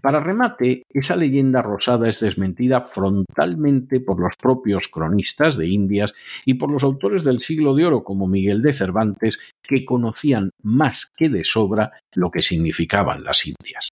Para 0.00 0.20
remate, 0.20 0.82
esa 0.88 1.16
leyenda 1.16 1.62
rosada 1.62 2.08
es 2.08 2.20
desmentida 2.20 2.80
frontalmente 2.80 4.00
por 4.00 4.20
los 4.20 4.36
propios 4.36 4.88
cronistas 4.88 5.56
de 5.56 5.68
Indias 5.68 6.14
y 6.44 6.54
por 6.54 6.70
los 6.70 6.84
autores 6.84 7.24
del 7.24 7.40
siglo 7.40 7.74
de 7.74 7.86
oro 7.86 8.04
como 8.04 8.26
Miguel 8.26 8.62
de 8.62 8.72
Cervantes, 8.72 9.38
que 9.62 9.84
conocían 9.84 10.50
más 10.62 11.10
que 11.16 11.28
de 11.28 11.44
sobra 11.44 11.92
lo 12.14 12.30
que 12.30 12.42
significaban 12.42 13.24
las 13.24 13.46
Indias. 13.46 13.88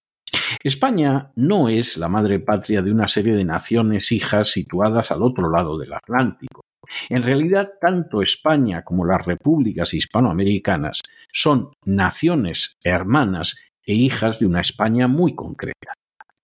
España 0.62 1.30
no 1.36 1.68
es 1.68 1.96
la 1.96 2.08
madre 2.08 2.40
patria 2.40 2.82
de 2.82 2.92
una 2.92 3.08
serie 3.08 3.34
de 3.34 3.44
naciones 3.44 4.12
hijas 4.12 4.50
situadas 4.50 5.10
al 5.10 5.22
otro 5.22 5.50
lado 5.50 5.78
del 5.78 5.92
Atlántico. 5.92 6.62
En 7.08 7.22
realidad, 7.22 7.72
tanto 7.80 8.22
España 8.22 8.82
como 8.82 9.04
las 9.04 9.24
repúblicas 9.24 9.94
hispanoamericanas 9.94 11.00
son 11.32 11.70
naciones 11.84 12.76
hermanas 12.84 13.56
e 13.86 13.94
hijas 13.94 14.38
de 14.38 14.46
una 14.46 14.60
España 14.60 15.08
muy 15.08 15.34
concreta. 15.34 15.94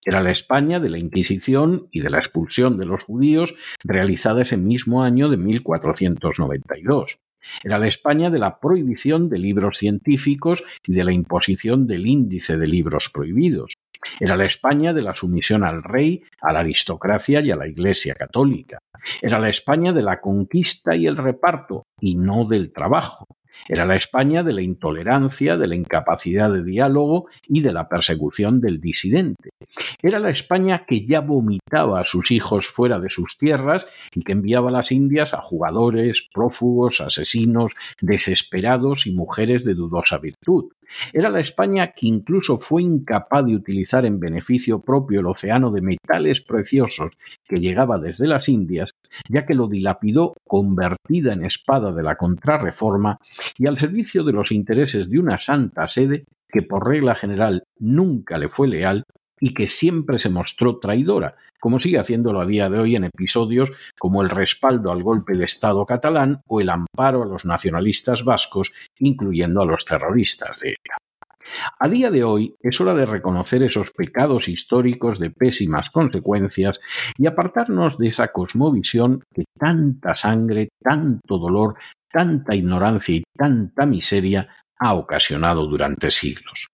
Era 0.03 0.21
la 0.21 0.31
España 0.31 0.79
de 0.79 0.89
la 0.89 0.97
Inquisición 0.97 1.87
y 1.91 1.99
de 2.01 2.09
la 2.09 2.17
expulsión 2.17 2.77
de 2.77 2.85
los 2.85 3.03
judíos 3.03 3.53
realizada 3.83 4.41
ese 4.41 4.57
mismo 4.57 5.03
año 5.03 5.29
de 5.29 5.37
1492. 5.37 7.19
Era 7.63 7.79
la 7.79 7.87
España 7.87 8.29
de 8.29 8.39
la 8.39 8.59
prohibición 8.59 9.29
de 9.29 9.39
libros 9.39 9.77
científicos 9.77 10.63
y 10.85 10.93
de 10.93 11.03
la 11.03 11.11
imposición 11.11 11.87
del 11.87 12.05
índice 12.05 12.57
de 12.57 12.67
libros 12.67 13.09
prohibidos. 13.13 13.73
Era 14.19 14.35
la 14.35 14.45
España 14.45 14.93
de 14.93 15.01
la 15.01 15.15
sumisión 15.15 15.63
al 15.63 15.83
rey, 15.83 16.23
a 16.41 16.53
la 16.53 16.59
aristocracia 16.59 17.41
y 17.41 17.51
a 17.51 17.55
la 17.55 17.67
Iglesia 17.67 18.13
católica. 18.13 18.79
Era 19.21 19.39
la 19.39 19.49
España 19.49 19.93
de 19.93 20.03
la 20.03 20.21
conquista 20.21 20.95
y 20.95 21.07
el 21.07 21.17
reparto, 21.17 21.85
y 21.99 22.15
no 22.15 22.45
del 22.45 22.71
trabajo. 22.71 23.25
Era 23.67 23.85
la 23.85 23.95
España 23.95 24.43
de 24.43 24.53
la 24.53 24.61
intolerancia, 24.61 25.57
de 25.57 25.67
la 25.67 25.75
incapacidad 25.75 26.51
de 26.51 26.63
diálogo 26.63 27.27
y 27.47 27.61
de 27.61 27.73
la 27.73 27.89
persecución 27.89 28.61
del 28.61 28.79
disidente. 28.79 29.51
Era 30.01 30.19
la 30.19 30.29
España 30.29 30.85
que 30.85 31.05
ya 31.05 31.21
vomitaba 31.21 31.99
a 32.01 32.05
sus 32.05 32.31
hijos 32.31 32.67
fuera 32.67 32.99
de 32.99 33.09
sus 33.09 33.37
tierras 33.37 33.85
y 34.13 34.21
que 34.21 34.31
enviaba 34.31 34.69
a 34.69 34.73
las 34.73 34.91
Indias 34.91 35.33
a 35.33 35.41
jugadores, 35.41 36.27
prófugos, 36.33 37.01
asesinos, 37.01 37.71
desesperados 38.01 39.05
y 39.05 39.11
mujeres 39.11 39.65
de 39.65 39.75
dudosa 39.75 40.17
virtud. 40.17 40.71
Era 41.13 41.29
la 41.29 41.39
España 41.39 41.91
que 41.91 42.07
incluso 42.07 42.57
fue 42.57 42.83
incapaz 42.83 43.45
de 43.45 43.55
utilizar 43.55 44.05
en 44.05 44.19
beneficio 44.19 44.81
propio 44.81 45.19
el 45.19 45.27
océano 45.27 45.71
de 45.71 45.81
metales 45.81 46.41
preciosos 46.41 47.11
que 47.47 47.57
llegaba 47.57 47.99
desde 47.99 48.27
las 48.27 48.49
Indias, 48.49 48.91
ya 49.29 49.45
que 49.45 49.53
lo 49.53 49.67
dilapidó 49.67 50.33
convertida 50.47 51.33
en 51.33 51.45
espada 51.45 51.93
de 51.93 52.03
la 52.03 52.15
contrarreforma 52.15 53.17
y 53.57 53.67
al 53.67 53.77
servicio 53.77 54.23
de 54.23 54.33
los 54.33 54.51
intereses 54.51 55.09
de 55.09 55.19
una 55.19 55.37
santa 55.37 55.87
sede 55.87 56.25
que 56.49 56.61
por 56.61 56.87
regla 56.87 57.15
general 57.15 57.63
nunca 57.79 58.37
le 58.37 58.49
fue 58.49 58.67
leal 58.67 59.03
y 59.41 59.53
que 59.53 59.67
siempre 59.67 60.19
se 60.19 60.29
mostró 60.29 60.77
traidora, 60.77 61.35
como 61.59 61.79
sigue 61.79 61.99
haciéndolo 61.99 62.39
a 62.39 62.45
día 62.45 62.69
de 62.69 62.79
hoy 62.79 62.95
en 62.95 63.03
episodios 63.03 63.71
como 63.99 64.21
el 64.21 64.29
respaldo 64.29 64.91
al 64.91 65.03
golpe 65.03 65.35
de 65.35 65.45
Estado 65.45 65.85
catalán 65.85 66.41
o 66.47 66.61
el 66.61 66.69
amparo 66.69 67.23
a 67.23 67.25
los 67.25 67.43
nacionalistas 67.43 68.23
vascos, 68.23 68.71
incluyendo 68.99 69.61
a 69.61 69.65
los 69.65 69.83
terroristas 69.83 70.59
de 70.59 70.69
ETA. 70.69 70.97
A 71.79 71.89
día 71.89 72.11
de 72.11 72.23
hoy 72.23 72.55
es 72.61 72.79
hora 72.79 72.93
de 72.93 73.05
reconocer 73.05 73.63
esos 73.63 73.91
pecados 73.91 74.47
históricos 74.47 75.19
de 75.19 75.31
pésimas 75.31 75.89
consecuencias 75.89 76.79
y 77.17 77.25
apartarnos 77.25 77.97
de 77.97 78.09
esa 78.09 78.31
cosmovisión 78.31 79.23
que 79.33 79.45
tanta 79.57 80.15
sangre, 80.15 80.69
tanto 80.79 81.39
dolor, 81.39 81.75
tanta 82.11 82.55
ignorancia 82.55 83.15
y 83.15 83.23
tanta 83.35 83.87
miseria 83.87 84.49
ha 84.77 84.93
ocasionado 84.93 85.65
durante 85.67 86.11
siglos. 86.11 86.67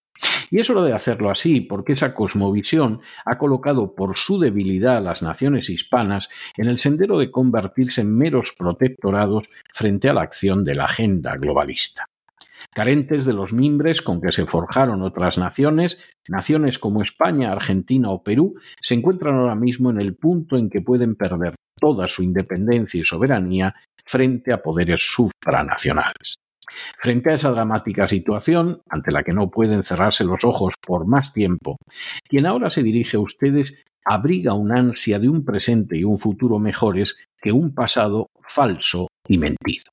Y 0.50 0.60
es 0.60 0.70
hora 0.70 0.84
de 0.84 0.94
hacerlo 0.94 1.30
así, 1.30 1.62
porque 1.62 1.94
esa 1.94 2.14
cosmovisión 2.14 3.02
ha 3.26 3.38
colocado 3.38 3.96
por 3.96 4.16
su 4.16 4.40
debilidad 4.40 4.98
a 4.98 5.02
las 5.02 5.22
naciones 5.22 5.70
hispanas 5.70 6.30
en 6.56 6.68
el 6.68 6.80
sendero 6.80 7.18
de 7.18 7.32
convertirse 7.32 8.02
en 8.02 8.18
meros 8.18 8.54
protectorados 8.58 9.50
frente 9.74 10.10
a 10.10 10.14
la 10.14 10.22
acción 10.22 10.64
de 10.64 10.76
la 10.76 10.86
agenda 10.86 11.36
globalista. 11.36 12.06
Carentes 12.74 13.26
de 13.26 13.34
los 13.34 13.54
mimbres 13.54 14.02
con 14.02 14.22
que 14.22 14.34
se 14.34 14.46
forjaron 14.46 15.02
otras 15.02 15.38
naciones, 15.38 16.00
naciones 16.28 16.80
como 16.80 17.02
España, 17.02 17.52
Argentina 17.52 18.10
o 18.10 18.24
Perú 18.24 18.56
se 18.82 18.96
encuentran 18.96 19.36
ahora 19.36 19.56
mismo 19.56 19.90
en 19.90 20.00
el 20.02 20.16
punto 20.16 20.58
en 20.58 20.70
que 20.70 20.82
pueden 20.82 21.16
perder 21.16 21.56
toda 21.80 22.08
su 22.08 22.24
independencia 22.24 23.00
y 23.00 23.06
soberanía 23.06 23.76
frente 24.06 24.52
a 24.54 24.62
poderes 24.62 25.02
supranacionales. 25.02 26.38
Frente 27.00 27.32
a 27.32 27.36
esa 27.36 27.52
dramática 27.52 28.08
situación, 28.08 28.82
ante 28.90 29.12
la 29.12 29.24
que 29.24 29.34
no 29.34 29.50
pueden 29.50 29.84
cerrarse 29.84 30.24
los 30.24 30.44
ojos 30.44 30.74
por 30.86 31.08
más 31.08 31.34
tiempo, 31.34 31.78
quien 32.28 32.46
ahora 32.46 32.72
se 32.72 32.84
dirige 32.84 33.18
a 33.18 33.22
ustedes 33.22 33.84
abriga 34.06 34.54
una 34.54 34.80
ansia 34.80 35.20
de 35.20 35.30
un 35.30 35.44
presente 35.44 35.98
y 35.98 36.04
un 36.04 36.18
futuro 36.18 36.60
mejores 36.60 37.28
que 37.42 37.52
un 37.52 37.74
pasado 37.74 38.28
falso 38.48 39.08
y 39.28 39.38
mentido. 39.38 39.92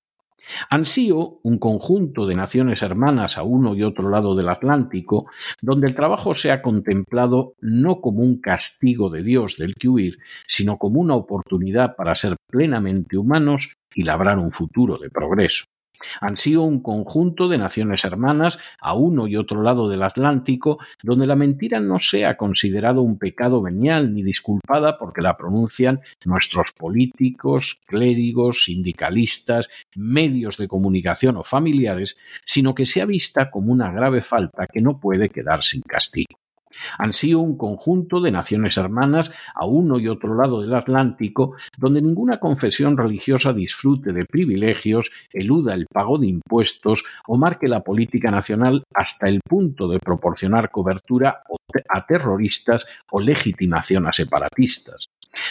Ansío, 0.70 1.40
un 1.42 1.58
conjunto 1.58 2.26
de 2.26 2.34
naciones 2.34 2.82
hermanas 2.82 3.38
a 3.38 3.42
uno 3.42 3.74
y 3.74 3.82
otro 3.82 4.10
lado 4.10 4.34
del 4.34 4.48
Atlántico, 4.48 5.26
donde 5.62 5.86
el 5.86 5.94
trabajo 5.94 6.36
sea 6.36 6.62
contemplado 6.62 7.54
no 7.60 8.00
como 8.00 8.20
un 8.20 8.40
castigo 8.40 9.10
de 9.10 9.22
Dios 9.22 9.56
del 9.56 9.74
que 9.74 9.88
huir, 9.88 10.18
sino 10.46 10.76
como 10.76 11.00
una 11.00 11.14
oportunidad 11.14 11.96
para 11.96 12.14
ser 12.14 12.36
plenamente 12.48 13.16
humanos 13.16 13.72
y 13.94 14.04
labrar 14.04 14.38
un 14.38 14.52
futuro 14.52 14.98
de 14.98 15.10
progreso. 15.10 15.64
Han 16.20 16.36
sido 16.36 16.62
un 16.62 16.80
conjunto 16.80 17.48
de 17.48 17.58
naciones 17.58 18.04
hermanas 18.04 18.58
a 18.80 18.94
uno 18.94 19.26
y 19.26 19.36
otro 19.36 19.62
lado 19.62 19.88
del 19.88 20.02
Atlántico, 20.02 20.78
donde 21.02 21.26
la 21.26 21.36
mentira 21.36 21.80
no 21.80 22.00
sea 22.00 22.36
considerado 22.36 23.02
un 23.02 23.18
pecado 23.18 23.62
venial 23.62 24.12
ni 24.12 24.22
disculpada 24.22 24.98
porque 24.98 25.22
la 25.22 25.36
pronuncian 25.36 26.00
nuestros 26.24 26.72
políticos, 26.72 27.80
clérigos, 27.86 28.64
sindicalistas, 28.64 29.70
medios 29.94 30.56
de 30.56 30.68
comunicación 30.68 31.36
o 31.36 31.44
familiares, 31.44 32.16
sino 32.44 32.74
que 32.74 32.86
sea 32.86 33.06
vista 33.06 33.50
como 33.50 33.72
una 33.72 33.90
grave 33.92 34.20
falta 34.20 34.66
que 34.66 34.80
no 34.80 34.98
puede 34.98 35.28
quedar 35.28 35.64
sin 35.64 35.82
castigo. 35.82 36.43
Han 36.98 37.14
sido 37.14 37.40
un 37.40 37.56
conjunto 37.56 38.20
de 38.20 38.30
naciones 38.30 38.76
hermanas 38.76 39.32
a 39.54 39.66
uno 39.66 39.98
y 39.98 40.08
otro 40.08 40.34
lado 40.34 40.60
del 40.60 40.74
Atlántico, 40.74 41.54
donde 41.76 42.02
ninguna 42.02 42.38
confesión 42.40 42.96
religiosa 42.96 43.52
disfrute 43.52 44.12
de 44.12 44.24
privilegios, 44.24 45.10
eluda 45.32 45.74
el 45.74 45.86
pago 45.86 46.18
de 46.18 46.28
impuestos 46.28 47.04
o 47.26 47.36
marque 47.36 47.68
la 47.68 47.80
política 47.80 48.30
nacional 48.30 48.84
hasta 48.94 49.28
el 49.28 49.40
punto 49.46 49.88
de 49.88 49.98
proporcionar 49.98 50.70
cobertura 50.70 51.42
a 51.88 52.06
terroristas 52.06 52.86
o 53.10 53.20
legitimación 53.20 54.06
a 54.06 54.12
separatistas. 54.12 55.08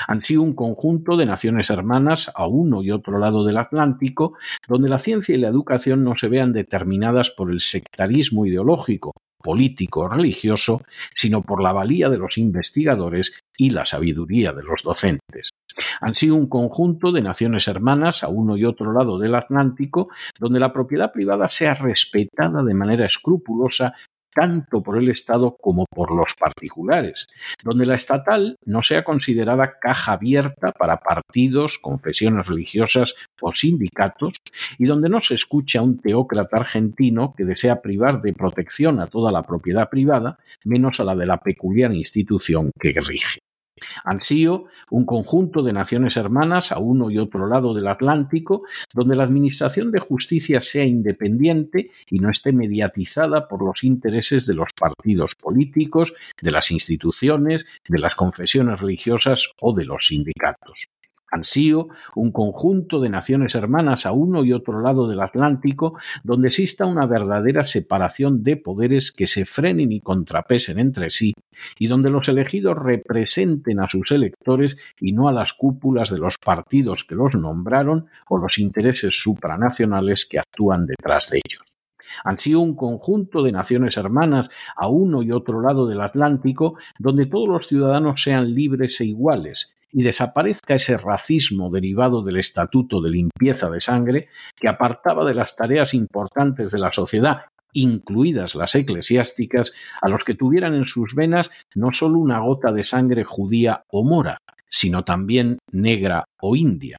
Han 0.08 0.22
sido 0.22 0.42
un 0.42 0.54
conjunto 0.54 1.18
de 1.18 1.26
naciones 1.26 1.70
hermanas 1.70 2.32
a 2.34 2.48
uno 2.48 2.84
y 2.84 2.92
otro 2.92 3.20
lado 3.20 3.46
del 3.46 3.58
Atlántico, 3.58 4.38
donde 4.68 4.90
la 4.90 4.98
ciencia 4.98 5.36
y 5.36 5.40
la 5.40 5.50
educación 5.50 6.04
no 6.04 6.18
se 6.18 6.30
vean 6.30 6.54
determinadas 6.54 7.32
por 7.32 7.52
el 7.52 7.60
sectarismo 7.60 8.46
ideológico, 8.46 9.12
político 9.44 10.08
religioso, 10.08 10.82
sino 11.14 11.42
por 11.42 11.62
la 11.62 11.74
valía 11.74 12.10
de 12.10 12.18
los 12.18 12.38
investigadores 12.38 13.44
y 13.58 13.72
la 13.72 13.86
sabiduría 13.86 14.54
de 14.54 14.64
los 14.64 14.82
docentes. 14.82 15.50
Han 16.02 16.16
sido 16.16 16.36
un 16.36 16.48
conjunto 16.48 17.12
de 17.12 17.22
naciones 17.22 17.68
hermanas 17.68 18.24
a 18.24 18.30
uno 18.30 18.58
y 18.58 18.66
otro 18.66 18.94
lado 18.94 19.20
del 19.20 19.36
Atlántico, 19.36 20.10
donde 20.40 20.60
la 20.60 20.72
propiedad 20.72 21.12
privada 21.12 21.50
sea 21.50 21.74
respetada 21.74 22.64
de 22.64 22.74
manera 22.74 23.06
escrupulosa 23.06 23.94
tanto 24.34 24.82
por 24.82 24.98
el 24.98 25.10
Estado 25.10 25.56
como 25.60 25.86
por 25.86 26.16
los 26.16 26.34
particulares, 26.40 27.28
donde 27.64 27.86
la 27.86 27.96
estatal 27.96 28.58
no 28.66 28.84
sea 28.84 29.04
considerada 29.04 29.80
caja 29.80 30.14
abierta 30.14 30.72
para 30.72 31.00
partidos, 31.00 31.78
confesiones 31.80 32.48
religiosas 32.48 33.16
o 33.42 33.54
sindicatos, 33.54 34.34
y 34.78 34.86
donde 34.86 35.10
no 35.10 35.22
se 35.22 35.36
escucha 35.36 35.80
a 35.80 35.84
un 35.84 36.00
teócrata 36.00 36.58
argentino 36.58 37.34
que 37.36 37.46
desea 37.46 37.82
privar 37.82 38.22
de 38.22 38.34
protección 38.34 39.00
a 39.00 39.08
toda 39.08 39.32
la 39.32 39.44
propiedad 39.44 39.90
privada, 39.90 40.40
menos 40.64 41.00
a 41.00 41.04
la 41.04 41.16
de 41.16 41.26
la 41.26 41.38
peculiar 41.38 41.94
institución 41.94 42.72
que 42.80 42.94
rige. 42.94 43.40
Ansío, 44.04 44.66
un 44.90 45.06
conjunto 45.06 45.64
de 45.64 45.74
naciones 45.74 46.18
hermanas 46.18 46.72
a 46.72 46.80
uno 46.80 47.10
y 47.10 47.18
otro 47.18 47.48
lado 47.48 47.74
del 47.74 47.88
Atlántico, 47.88 48.64
donde 48.94 49.16
la 49.16 49.24
administración 49.24 49.92
de 49.92 50.00
justicia 50.00 50.62
sea 50.62 50.86
independiente 50.86 51.92
y 52.10 52.20
no 52.20 52.30
esté 52.30 52.54
mediatizada 52.54 53.48
por 53.48 53.64
los 53.64 53.84
intereses 53.84 54.46
de 54.46 54.54
los 54.54 54.70
partidos 54.80 55.36
políticos, 55.36 56.14
de 56.42 56.52
las 56.52 56.72
instituciones, 56.72 57.66
de 57.88 58.00
las 58.00 58.16
confesiones 58.16 58.80
religiosas 58.80 59.52
o 59.60 59.74
de 59.74 59.86
los 59.86 60.08
sindicatos 60.08 60.88
ansío 61.34 61.88
un 62.16 62.32
conjunto 62.32 63.00
de 63.00 63.10
naciones 63.10 63.56
hermanas 63.56 64.06
a 64.06 64.12
uno 64.12 64.44
y 64.44 64.54
otro 64.54 64.82
lado 64.82 65.08
del 65.08 65.22
Atlántico, 65.22 65.98
donde 66.24 66.48
exista 66.48 66.86
una 66.86 67.06
verdadera 67.06 67.66
separación 67.66 68.44
de 68.44 68.58
poderes 68.58 69.12
que 69.12 69.28
se 69.28 69.46
frenen 69.46 69.92
y 69.92 70.00
contrapesen 70.00 70.80
entre 70.80 71.10
sí, 71.10 71.34
y 71.80 71.88
donde 71.88 72.10
los 72.10 72.30
elegidos 72.30 72.78
representen 72.78 73.80
a 73.80 73.90
sus 73.90 74.12
electores 74.12 74.78
y 75.00 75.14
no 75.14 75.28
a 75.28 75.32
las 75.32 75.54
cúpulas 75.54 76.10
de 76.10 76.20
los 76.20 76.38
partidos 76.38 77.04
que 77.04 77.16
los 77.16 77.36
nombraron 77.36 78.08
o 78.30 78.38
los 78.38 78.58
intereses 78.60 79.16
supranacionales 79.22 80.26
que 80.26 80.40
actúan 80.40 80.86
detrás 80.86 81.30
de 81.30 81.38
ellos 81.38 81.73
han 82.24 82.40
sido 82.40 82.62
un 82.62 82.76
conjunto 82.76 83.44
de 83.44 83.52
naciones 83.52 83.98
hermanas 83.98 84.50
a 84.76 84.88
uno 84.88 85.24
y 85.24 85.32
otro 85.32 85.62
lado 85.62 85.88
del 85.88 86.02
Atlántico, 86.02 86.78
donde 87.00 87.26
todos 87.26 87.48
los 87.48 87.68
ciudadanos 87.68 88.22
sean 88.22 88.54
libres 88.54 89.00
e 89.02 89.06
iguales, 89.06 89.76
y 89.92 90.04
desaparezca 90.04 90.76
ese 90.76 90.98
racismo 90.98 91.70
derivado 91.70 92.24
del 92.24 92.38
Estatuto 92.38 93.02
de 93.02 93.12
Limpieza 93.12 93.70
de 93.70 93.80
Sangre 93.80 94.28
que 94.56 94.68
apartaba 94.68 95.24
de 95.26 95.36
las 95.36 95.56
tareas 95.56 95.94
importantes 95.94 96.72
de 96.72 96.80
la 96.80 96.92
sociedad 96.92 97.42
incluidas 97.74 98.56
las 98.56 98.76
eclesiásticas, 98.76 99.74
a 100.02 100.08
los 100.08 100.24
que 100.24 100.36
tuvieran 100.36 100.76
en 100.76 100.86
sus 100.86 101.16
venas 101.16 101.52
no 101.76 101.92
solo 101.92 102.20
una 102.20 102.40
gota 102.40 102.72
de 102.72 102.86
sangre 102.86 103.24
judía 103.24 103.84
o 103.90 104.04
mora, 104.04 104.38
sino 104.70 105.04
también 105.04 105.60
negra 105.72 106.26
o 106.40 106.56
india, 106.56 106.98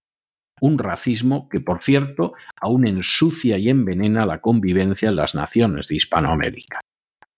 un 0.64 0.78
racismo 0.78 1.50
que, 1.50 1.60
por 1.60 1.82
cierto, 1.82 2.32
aún 2.58 2.86
ensucia 2.86 3.58
y 3.58 3.68
envenena 3.68 4.24
la 4.24 4.40
convivencia 4.40 5.10
en 5.10 5.16
las 5.16 5.34
naciones 5.34 5.88
de 5.88 5.96
Hispanoamérica. 5.96 6.80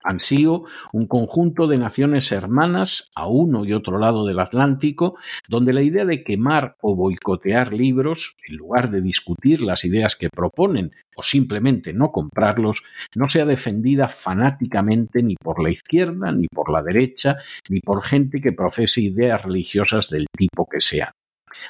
Han 0.04 0.20
sido 0.20 0.66
un 0.92 1.08
conjunto 1.08 1.66
de 1.66 1.76
naciones 1.76 2.30
hermanas 2.30 3.10
a 3.16 3.26
uno 3.26 3.64
y 3.64 3.72
otro 3.72 3.98
lado 3.98 4.24
del 4.24 4.38
Atlántico, 4.38 5.18
donde 5.48 5.72
la 5.72 5.82
idea 5.82 6.04
de 6.04 6.22
quemar 6.22 6.76
o 6.80 6.94
boicotear 6.94 7.72
libros, 7.72 8.36
en 8.46 8.58
lugar 8.58 8.92
de 8.92 9.02
discutir 9.02 9.60
las 9.60 9.84
ideas 9.84 10.14
que 10.14 10.30
proponen 10.30 10.92
o 11.16 11.24
simplemente 11.24 11.92
no 11.92 12.12
comprarlos, 12.12 12.84
no 13.16 13.28
sea 13.28 13.44
defendida 13.44 14.06
fanáticamente 14.06 15.24
ni 15.24 15.34
por 15.34 15.60
la 15.60 15.70
izquierda, 15.70 16.30
ni 16.30 16.46
por 16.46 16.70
la 16.70 16.84
derecha, 16.84 17.38
ni 17.68 17.80
por 17.80 18.04
gente 18.04 18.40
que 18.40 18.52
profese 18.52 19.00
ideas 19.00 19.44
religiosas 19.44 20.10
del 20.10 20.26
tipo 20.38 20.68
que 20.70 20.80
sea 20.80 21.12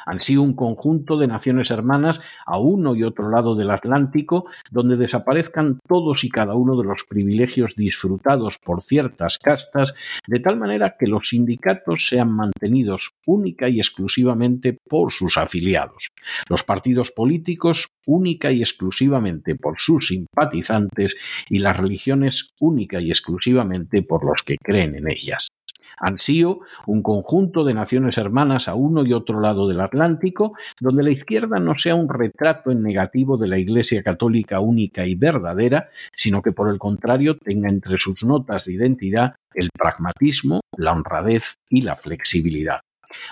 han 0.05 0.21
sido 0.21 0.43
un 0.43 0.55
conjunto 0.55 1.17
de 1.17 1.27
naciones 1.27 1.71
hermanas 1.71 2.21
a 2.45 2.59
uno 2.59 2.95
y 2.95 3.03
otro 3.03 3.31
lado 3.31 3.55
del 3.55 3.71
Atlántico, 3.71 4.47
donde 4.71 4.97
desaparezcan 4.97 5.79
todos 5.87 6.25
y 6.25 6.29
cada 6.29 6.55
uno 6.55 6.77
de 6.77 6.85
los 6.85 7.05
privilegios 7.05 7.75
disfrutados 7.77 8.59
por 8.59 8.83
ciertas 8.83 9.39
castas, 9.39 9.95
de 10.27 10.41
tal 10.41 10.59
manera 10.59 10.97
que 10.99 11.07
los 11.07 11.29
sindicatos 11.29 12.07
sean 12.09 12.33
mantenidos 12.33 13.13
única 13.27 13.69
y 13.69 13.79
exclusivamente 13.79 14.79
por 14.89 15.13
sus 15.13 15.37
afiliados, 15.39 16.09
los 16.49 16.63
partidos 16.63 17.11
políticos 17.11 17.89
única 18.07 18.53
y 18.53 18.61
exclusivamente 18.61 19.55
por 19.55 19.79
sus 19.79 20.09
simpatizantes 20.09 21.17
y 21.49 21.59
las 21.59 21.77
religiones 21.77 22.51
única 22.61 23.01
y 23.01 23.11
exclusivamente 23.11 24.03
por 24.03 24.25
los 24.25 24.43
que 24.43 24.57
creen 24.63 24.97
en 24.97 25.11
ellas. 25.11 25.49
Ansío, 25.99 26.61
un 26.87 27.03
conjunto 27.03 27.65
de 27.65 27.75
naciones 27.75 28.19
hermanas 28.19 28.69
a 28.69 28.75
uno 28.75 29.05
y 29.05 29.13
otro 29.13 29.41
lado 29.41 29.69
del 29.69 29.81
Atlántico, 29.81 30.55
donde 30.81 31.03
la 31.03 31.11
izquierda 31.11 31.59
no 31.59 31.77
sea 31.77 31.95
un 31.95 32.09
retrato 32.09 32.71
en 32.71 32.83
negativo 32.83 33.37
de 33.37 33.49
la 33.49 33.59
Iglesia 33.59 34.03
católica 34.03 34.61
única 34.61 35.07
y 35.07 35.15
verdadera, 35.15 35.89
sino 36.13 36.43
que 36.43 36.53
por 36.53 36.71
el 36.71 36.79
contrario 36.79 37.37
tenga 37.37 37.69
entre 37.69 37.99
sus 37.99 38.25
notas 38.25 38.65
de 38.65 38.75
identidad 38.75 39.35
el 39.55 39.71
pragmatismo, 39.71 40.61
la 40.77 40.93
honradez 40.93 41.57
y 41.71 41.83
la 41.83 41.97
flexibilidad. 41.97 42.81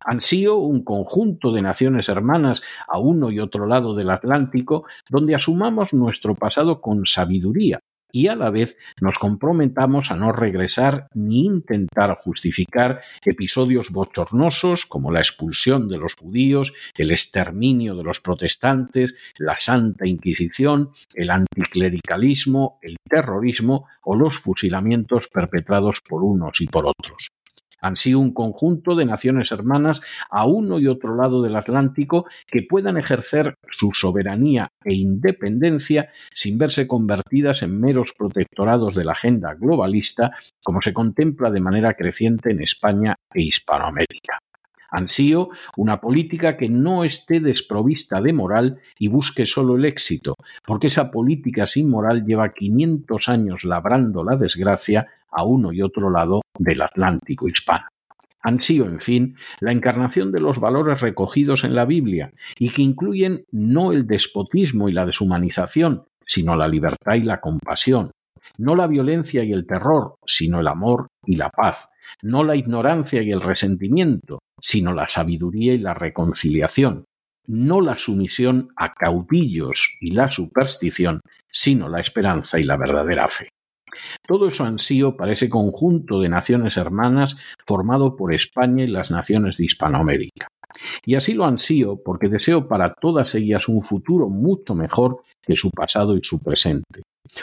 Ansío, 0.04 0.56
un 0.56 0.84
conjunto 0.84 1.52
de 1.52 1.62
naciones 1.62 2.08
hermanas 2.08 2.62
a 2.88 2.98
uno 2.98 3.30
y 3.30 3.40
otro 3.40 3.66
lado 3.66 3.94
del 3.94 4.10
Atlántico, 4.10 4.86
donde 5.08 5.34
asumamos 5.34 5.92
nuestro 5.92 6.34
pasado 6.34 6.80
con 6.80 7.06
sabiduría, 7.06 7.80
y 8.14 8.28
a 8.28 8.36
la 8.36 8.50
vez 8.50 8.78
nos 9.00 9.18
comprometamos 9.18 10.12
a 10.12 10.16
no 10.16 10.30
regresar 10.30 11.08
ni 11.14 11.46
intentar 11.46 12.16
justificar 12.22 13.00
episodios 13.24 13.90
bochornosos 13.90 14.86
como 14.86 15.10
la 15.10 15.18
expulsión 15.18 15.88
de 15.88 15.98
los 15.98 16.14
judíos, 16.14 16.72
el 16.96 17.10
exterminio 17.10 17.96
de 17.96 18.04
los 18.04 18.20
protestantes, 18.20 19.16
la 19.36 19.58
Santa 19.58 20.06
Inquisición, 20.06 20.90
el 21.14 21.30
anticlericalismo, 21.30 22.78
el 22.82 22.96
terrorismo 23.02 23.88
o 24.04 24.14
los 24.14 24.38
fusilamientos 24.38 25.26
perpetrados 25.26 26.00
por 26.08 26.22
unos 26.22 26.60
y 26.60 26.68
por 26.68 26.86
otros 26.86 27.30
han 27.80 27.96
sido 27.96 28.18
un 28.18 28.32
conjunto 28.32 28.94
de 28.94 29.06
naciones 29.06 29.52
hermanas 29.52 30.00
a 30.30 30.46
uno 30.46 30.78
y 30.78 30.86
otro 30.86 31.16
lado 31.16 31.42
del 31.42 31.56
Atlántico 31.56 32.26
que 32.46 32.62
puedan 32.62 32.96
ejercer 32.96 33.56
su 33.68 33.92
soberanía 33.92 34.68
e 34.84 34.94
independencia 34.94 36.08
sin 36.32 36.58
verse 36.58 36.86
convertidas 36.86 37.62
en 37.62 37.80
meros 37.80 38.12
protectorados 38.16 38.94
de 38.94 39.04
la 39.04 39.12
agenda 39.12 39.54
globalista, 39.54 40.32
como 40.62 40.80
se 40.80 40.94
contempla 40.94 41.50
de 41.50 41.60
manera 41.60 41.94
creciente 41.94 42.52
en 42.52 42.62
España 42.62 43.16
e 43.32 43.42
Hispanoamérica. 43.42 44.38
Sido 45.06 45.50
una 45.76 46.00
política 46.00 46.56
que 46.56 46.68
no 46.68 47.04
esté 47.04 47.40
desprovista 47.40 48.22
de 48.22 48.32
moral 48.32 48.78
y 48.98 49.08
busque 49.08 49.44
solo 49.44 49.76
el 49.76 49.84
éxito, 49.84 50.36
porque 50.64 50.86
esa 50.86 51.10
política 51.10 51.66
sin 51.66 51.90
moral 51.90 52.24
lleva 52.24 52.52
500 52.52 53.28
años 53.28 53.64
labrando 53.64 54.24
la 54.24 54.36
desgracia 54.36 55.08
a 55.30 55.44
uno 55.44 55.72
y 55.72 55.82
otro 55.82 56.10
lado 56.10 56.43
del 56.58 56.82
Atlántico 56.82 57.48
hispano. 57.48 57.86
Han 58.42 58.60
sido, 58.60 58.86
en 58.86 59.00
fin, 59.00 59.36
la 59.60 59.72
encarnación 59.72 60.30
de 60.30 60.40
los 60.40 60.60
valores 60.60 61.00
recogidos 61.00 61.64
en 61.64 61.74
la 61.74 61.86
Biblia 61.86 62.30
y 62.58 62.68
que 62.70 62.82
incluyen 62.82 63.44
no 63.50 63.92
el 63.92 64.06
despotismo 64.06 64.88
y 64.88 64.92
la 64.92 65.06
deshumanización, 65.06 66.04
sino 66.26 66.54
la 66.54 66.68
libertad 66.68 67.14
y 67.14 67.22
la 67.22 67.40
compasión, 67.40 68.10
no 68.58 68.76
la 68.76 68.86
violencia 68.86 69.44
y 69.44 69.52
el 69.52 69.66
terror, 69.66 70.16
sino 70.26 70.60
el 70.60 70.68
amor 70.68 71.08
y 71.24 71.36
la 71.36 71.48
paz, 71.48 71.88
no 72.22 72.44
la 72.44 72.56
ignorancia 72.56 73.22
y 73.22 73.30
el 73.30 73.40
resentimiento, 73.40 74.40
sino 74.60 74.92
la 74.92 75.08
sabiduría 75.08 75.74
y 75.74 75.78
la 75.78 75.94
reconciliación, 75.94 77.04
no 77.46 77.80
la 77.80 77.98
sumisión 77.98 78.68
a 78.76 78.94
caudillos 78.94 79.96
y 80.00 80.12
la 80.12 80.30
superstición, 80.30 81.20
sino 81.50 81.88
la 81.88 82.00
esperanza 82.00 82.58
y 82.58 82.64
la 82.64 82.76
verdadera 82.76 83.28
fe. 83.28 83.48
Todo 84.26 84.48
eso 84.48 84.64
sido 84.78 85.16
para 85.16 85.32
ese 85.32 85.48
conjunto 85.48 86.20
de 86.20 86.28
naciones 86.28 86.76
hermanas 86.76 87.36
formado 87.66 88.16
por 88.16 88.34
España 88.34 88.84
y 88.84 88.88
las 88.88 89.10
naciones 89.10 89.56
de 89.56 89.66
Hispanoamérica. 89.66 90.48
Y 91.04 91.14
así 91.14 91.34
lo 91.34 91.44
sido 91.58 92.02
porque 92.02 92.28
deseo 92.28 92.66
para 92.68 92.94
todas 92.94 93.34
ellas 93.34 93.68
un 93.68 93.84
futuro 93.84 94.28
mucho 94.28 94.74
mejor 94.74 95.22
que 95.42 95.56
su 95.56 95.70
pasado 95.70 96.16
y 96.16 96.20
su 96.22 96.40
presente. 96.40 97.02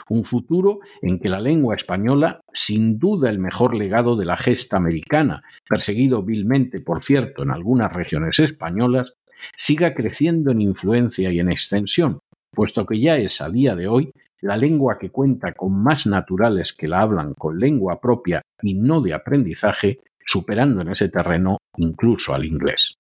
Un 0.09 0.23
futuro 0.23 0.79
en 1.01 1.19
que 1.19 1.29
la 1.29 1.39
lengua 1.39 1.75
española, 1.75 2.41
sin 2.53 2.99
duda 2.99 3.29
el 3.29 3.39
mejor 3.39 3.75
legado 3.75 4.15
de 4.15 4.25
la 4.25 4.37
gesta 4.37 4.77
americana, 4.77 5.43
perseguido 5.67 6.23
vilmente, 6.23 6.81
por 6.81 7.03
cierto, 7.03 7.43
en 7.43 7.51
algunas 7.51 7.91
regiones 7.91 8.39
españolas, 8.39 9.13
siga 9.55 9.93
creciendo 9.93 10.51
en 10.51 10.61
influencia 10.61 11.31
y 11.31 11.39
en 11.39 11.51
extensión, 11.51 12.19
puesto 12.53 12.85
que 12.85 12.99
ya 12.99 13.17
es 13.17 13.41
a 13.41 13.49
día 13.49 13.75
de 13.75 13.87
hoy 13.87 14.11
la 14.41 14.57
lengua 14.57 14.97
que 14.99 15.09
cuenta 15.09 15.53
con 15.53 15.81
más 15.83 16.07
naturales 16.07 16.73
que 16.73 16.87
la 16.87 17.01
hablan 17.01 17.33
con 17.33 17.59
lengua 17.59 17.99
propia 17.99 18.41
y 18.61 18.73
no 18.73 19.01
de 19.01 19.13
aprendizaje, 19.13 19.99
superando 20.25 20.81
en 20.81 20.89
ese 20.89 21.09
terreno 21.09 21.57
incluso 21.77 22.33
al 22.33 22.45
inglés. 22.45 22.95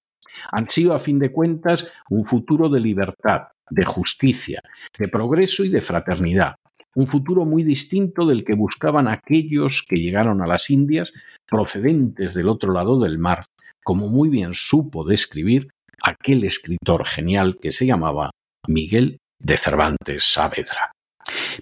Han 0.51 0.69
sido, 0.69 0.93
a 0.93 0.99
fin 0.99 1.19
de 1.19 1.31
cuentas, 1.31 1.91
un 2.09 2.25
futuro 2.25 2.69
de 2.69 2.79
libertad, 2.79 3.47
de 3.69 3.85
justicia, 3.85 4.61
de 4.97 5.07
progreso 5.07 5.63
y 5.63 5.69
de 5.69 5.81
fraternidad, 5.81 6.55
un 6.95 7.07
futuro 7.07 7.45
muy 7.45 7.63
distinto 7.63 8.25
del 8.25 8.43
que 8.43 8.55
buscaban 8.55 9.07
aquellos 9.07 9.83
que 9.87 9.97
llegaron 9.97 10.41
a 10.41 10.47
las 10.47 10.69
Indias 10.69 11.13
procedentes 11.47 12.33
del 12.33 12.49
otro 12.49 12.73
lado 12.73 12.99
del 12.99 13.17
mar, 13.17 13.45
como 13.83 14.07
muy 14.07 14.29
bien 14.29 14.53
supo 14.53 15.03
describir 15.03 15.69
aquel 16.03 16.43
escritor 16.43 17.05
genial 17.05 17.57
que 17.61 17.71
se 17.71 17.85
llamaba 17.85 18.31
Miguel 18.67 19.17
de 19.39 19.57
Cervantes 19.57 20.33
Saavedra. 20.33 20.91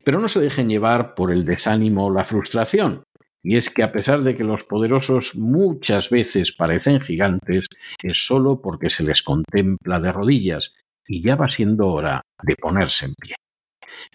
Pero 0.03 0.19
no 0.19 0.27
se 0.27 0.39
dejen 0.39 0.69
llevar 0.69 1.15
por 1.15 1.32
el 1.32 1.45
desánimo 1.45 2.08
o 2.08 2.13
la 2.13 2.25
frustración. 2.25 3.03
Y 3.41 3.55
es 3.55 3.69
que 3.69 3.84
a 3.84 3.91
pesar 3.91 4.21
de 4.21 4.36
que 4.36 4.43
los 4.43 4.63
poderosos 4.63 5.36
muchas 5.36 6.10
veces 6.10 6.51
parecen 6.51 6.99
gigantes, 6.99 7.67
es 8.03 8.25
solo 8.25 8.62
porque 8.62 8.89
se 8.89 9.03
les 9.03 9.23
contempla 9.23 9.99
de 9.99 10.12
rodillas 10.12 10.75
y 11.08 11.21
ya 11.21 11.36
va 11.36 11.49
siendo 11.49 11.88
hora 11.88 12.21
de 12.43 12.55
ponerse 12.55 13.05
en 13.05 13.13
pie. 13.15 13.36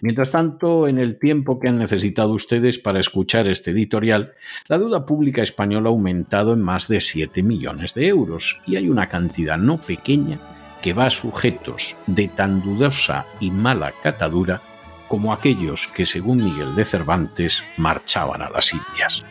Mientras 0.01 0.31
tanto, 0.31 0.87
en 0.87 0.97
el 0.97 1.19
tiempo 1.19 1.59
que 1.59 1.67
han 1.67 1.77
necesitado 1.77 2.31
ustedes 2.31 2.77
para 2.77 2.99
escuchar 2.99 3.47
este 3.47 3.71
editorial, 3.71 4.33
la 4.67 4.77
deuda 4.77 5.05
pública 5.05 5.41
española 5.41 5.89
ha 5.89 5.91
aumentado 5.91 6.53
en 6.53 6.61
más 6.61 6.87
de 6.87 7.01
7 7.01 7.43
millones 7.43 7.93
de 7.93 8.07
euros 8.07 8.61
y 8.65 8.75
hay 8.77 8.89
una 8.89 9.09
cantidad 9.09 9.57
no 9.57 9.79
pequeña 9.79 10.39
que 10.81 10.93
va 10.93 11.07
a 11.07 11.09
sujetos 11.09 11.97
de 12.07 12.27
tan 12.27 12.61
dudosa 12.61 13.25
y 13.39 13.51
mala 13.51 13.91
catadura 14.03 14.61
como 15.07 15.33
aquellos 15.33 15.87
que, 15.87 16.05
según 16.05 16.43
Miguel 16.43 16.75
de 16.75 16.85
Cervantes, 16.85 17.63
marchaban 17.77 18.41
a 18.41 18.49
las 18.49 18.73
Indias. 18.73 19.25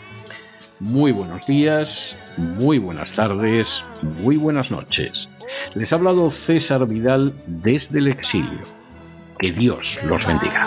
Muy 0.81 1.13
buenos 1.13 1.47
días, 1.47 2.17
muy 2.37 2.79
buenas 2.79 3.15
tardes, 3.15 3.85
muy 4.03 4.37
buenas 4.37 4.71
noches. 4.71 5.29
Les 5.75 5.93
ha 5.93 5.97
hablado 5.97 6.31
César 6.31 6.87
Vidal 6.87 7.35
desde 7.47 7.99
el 7.99 8.09
exilio. 8.09 8.63
Que 9.39 9.53
Dios 9.53 9.99
los 10.05 10.27
bendiga. 10.27 10.67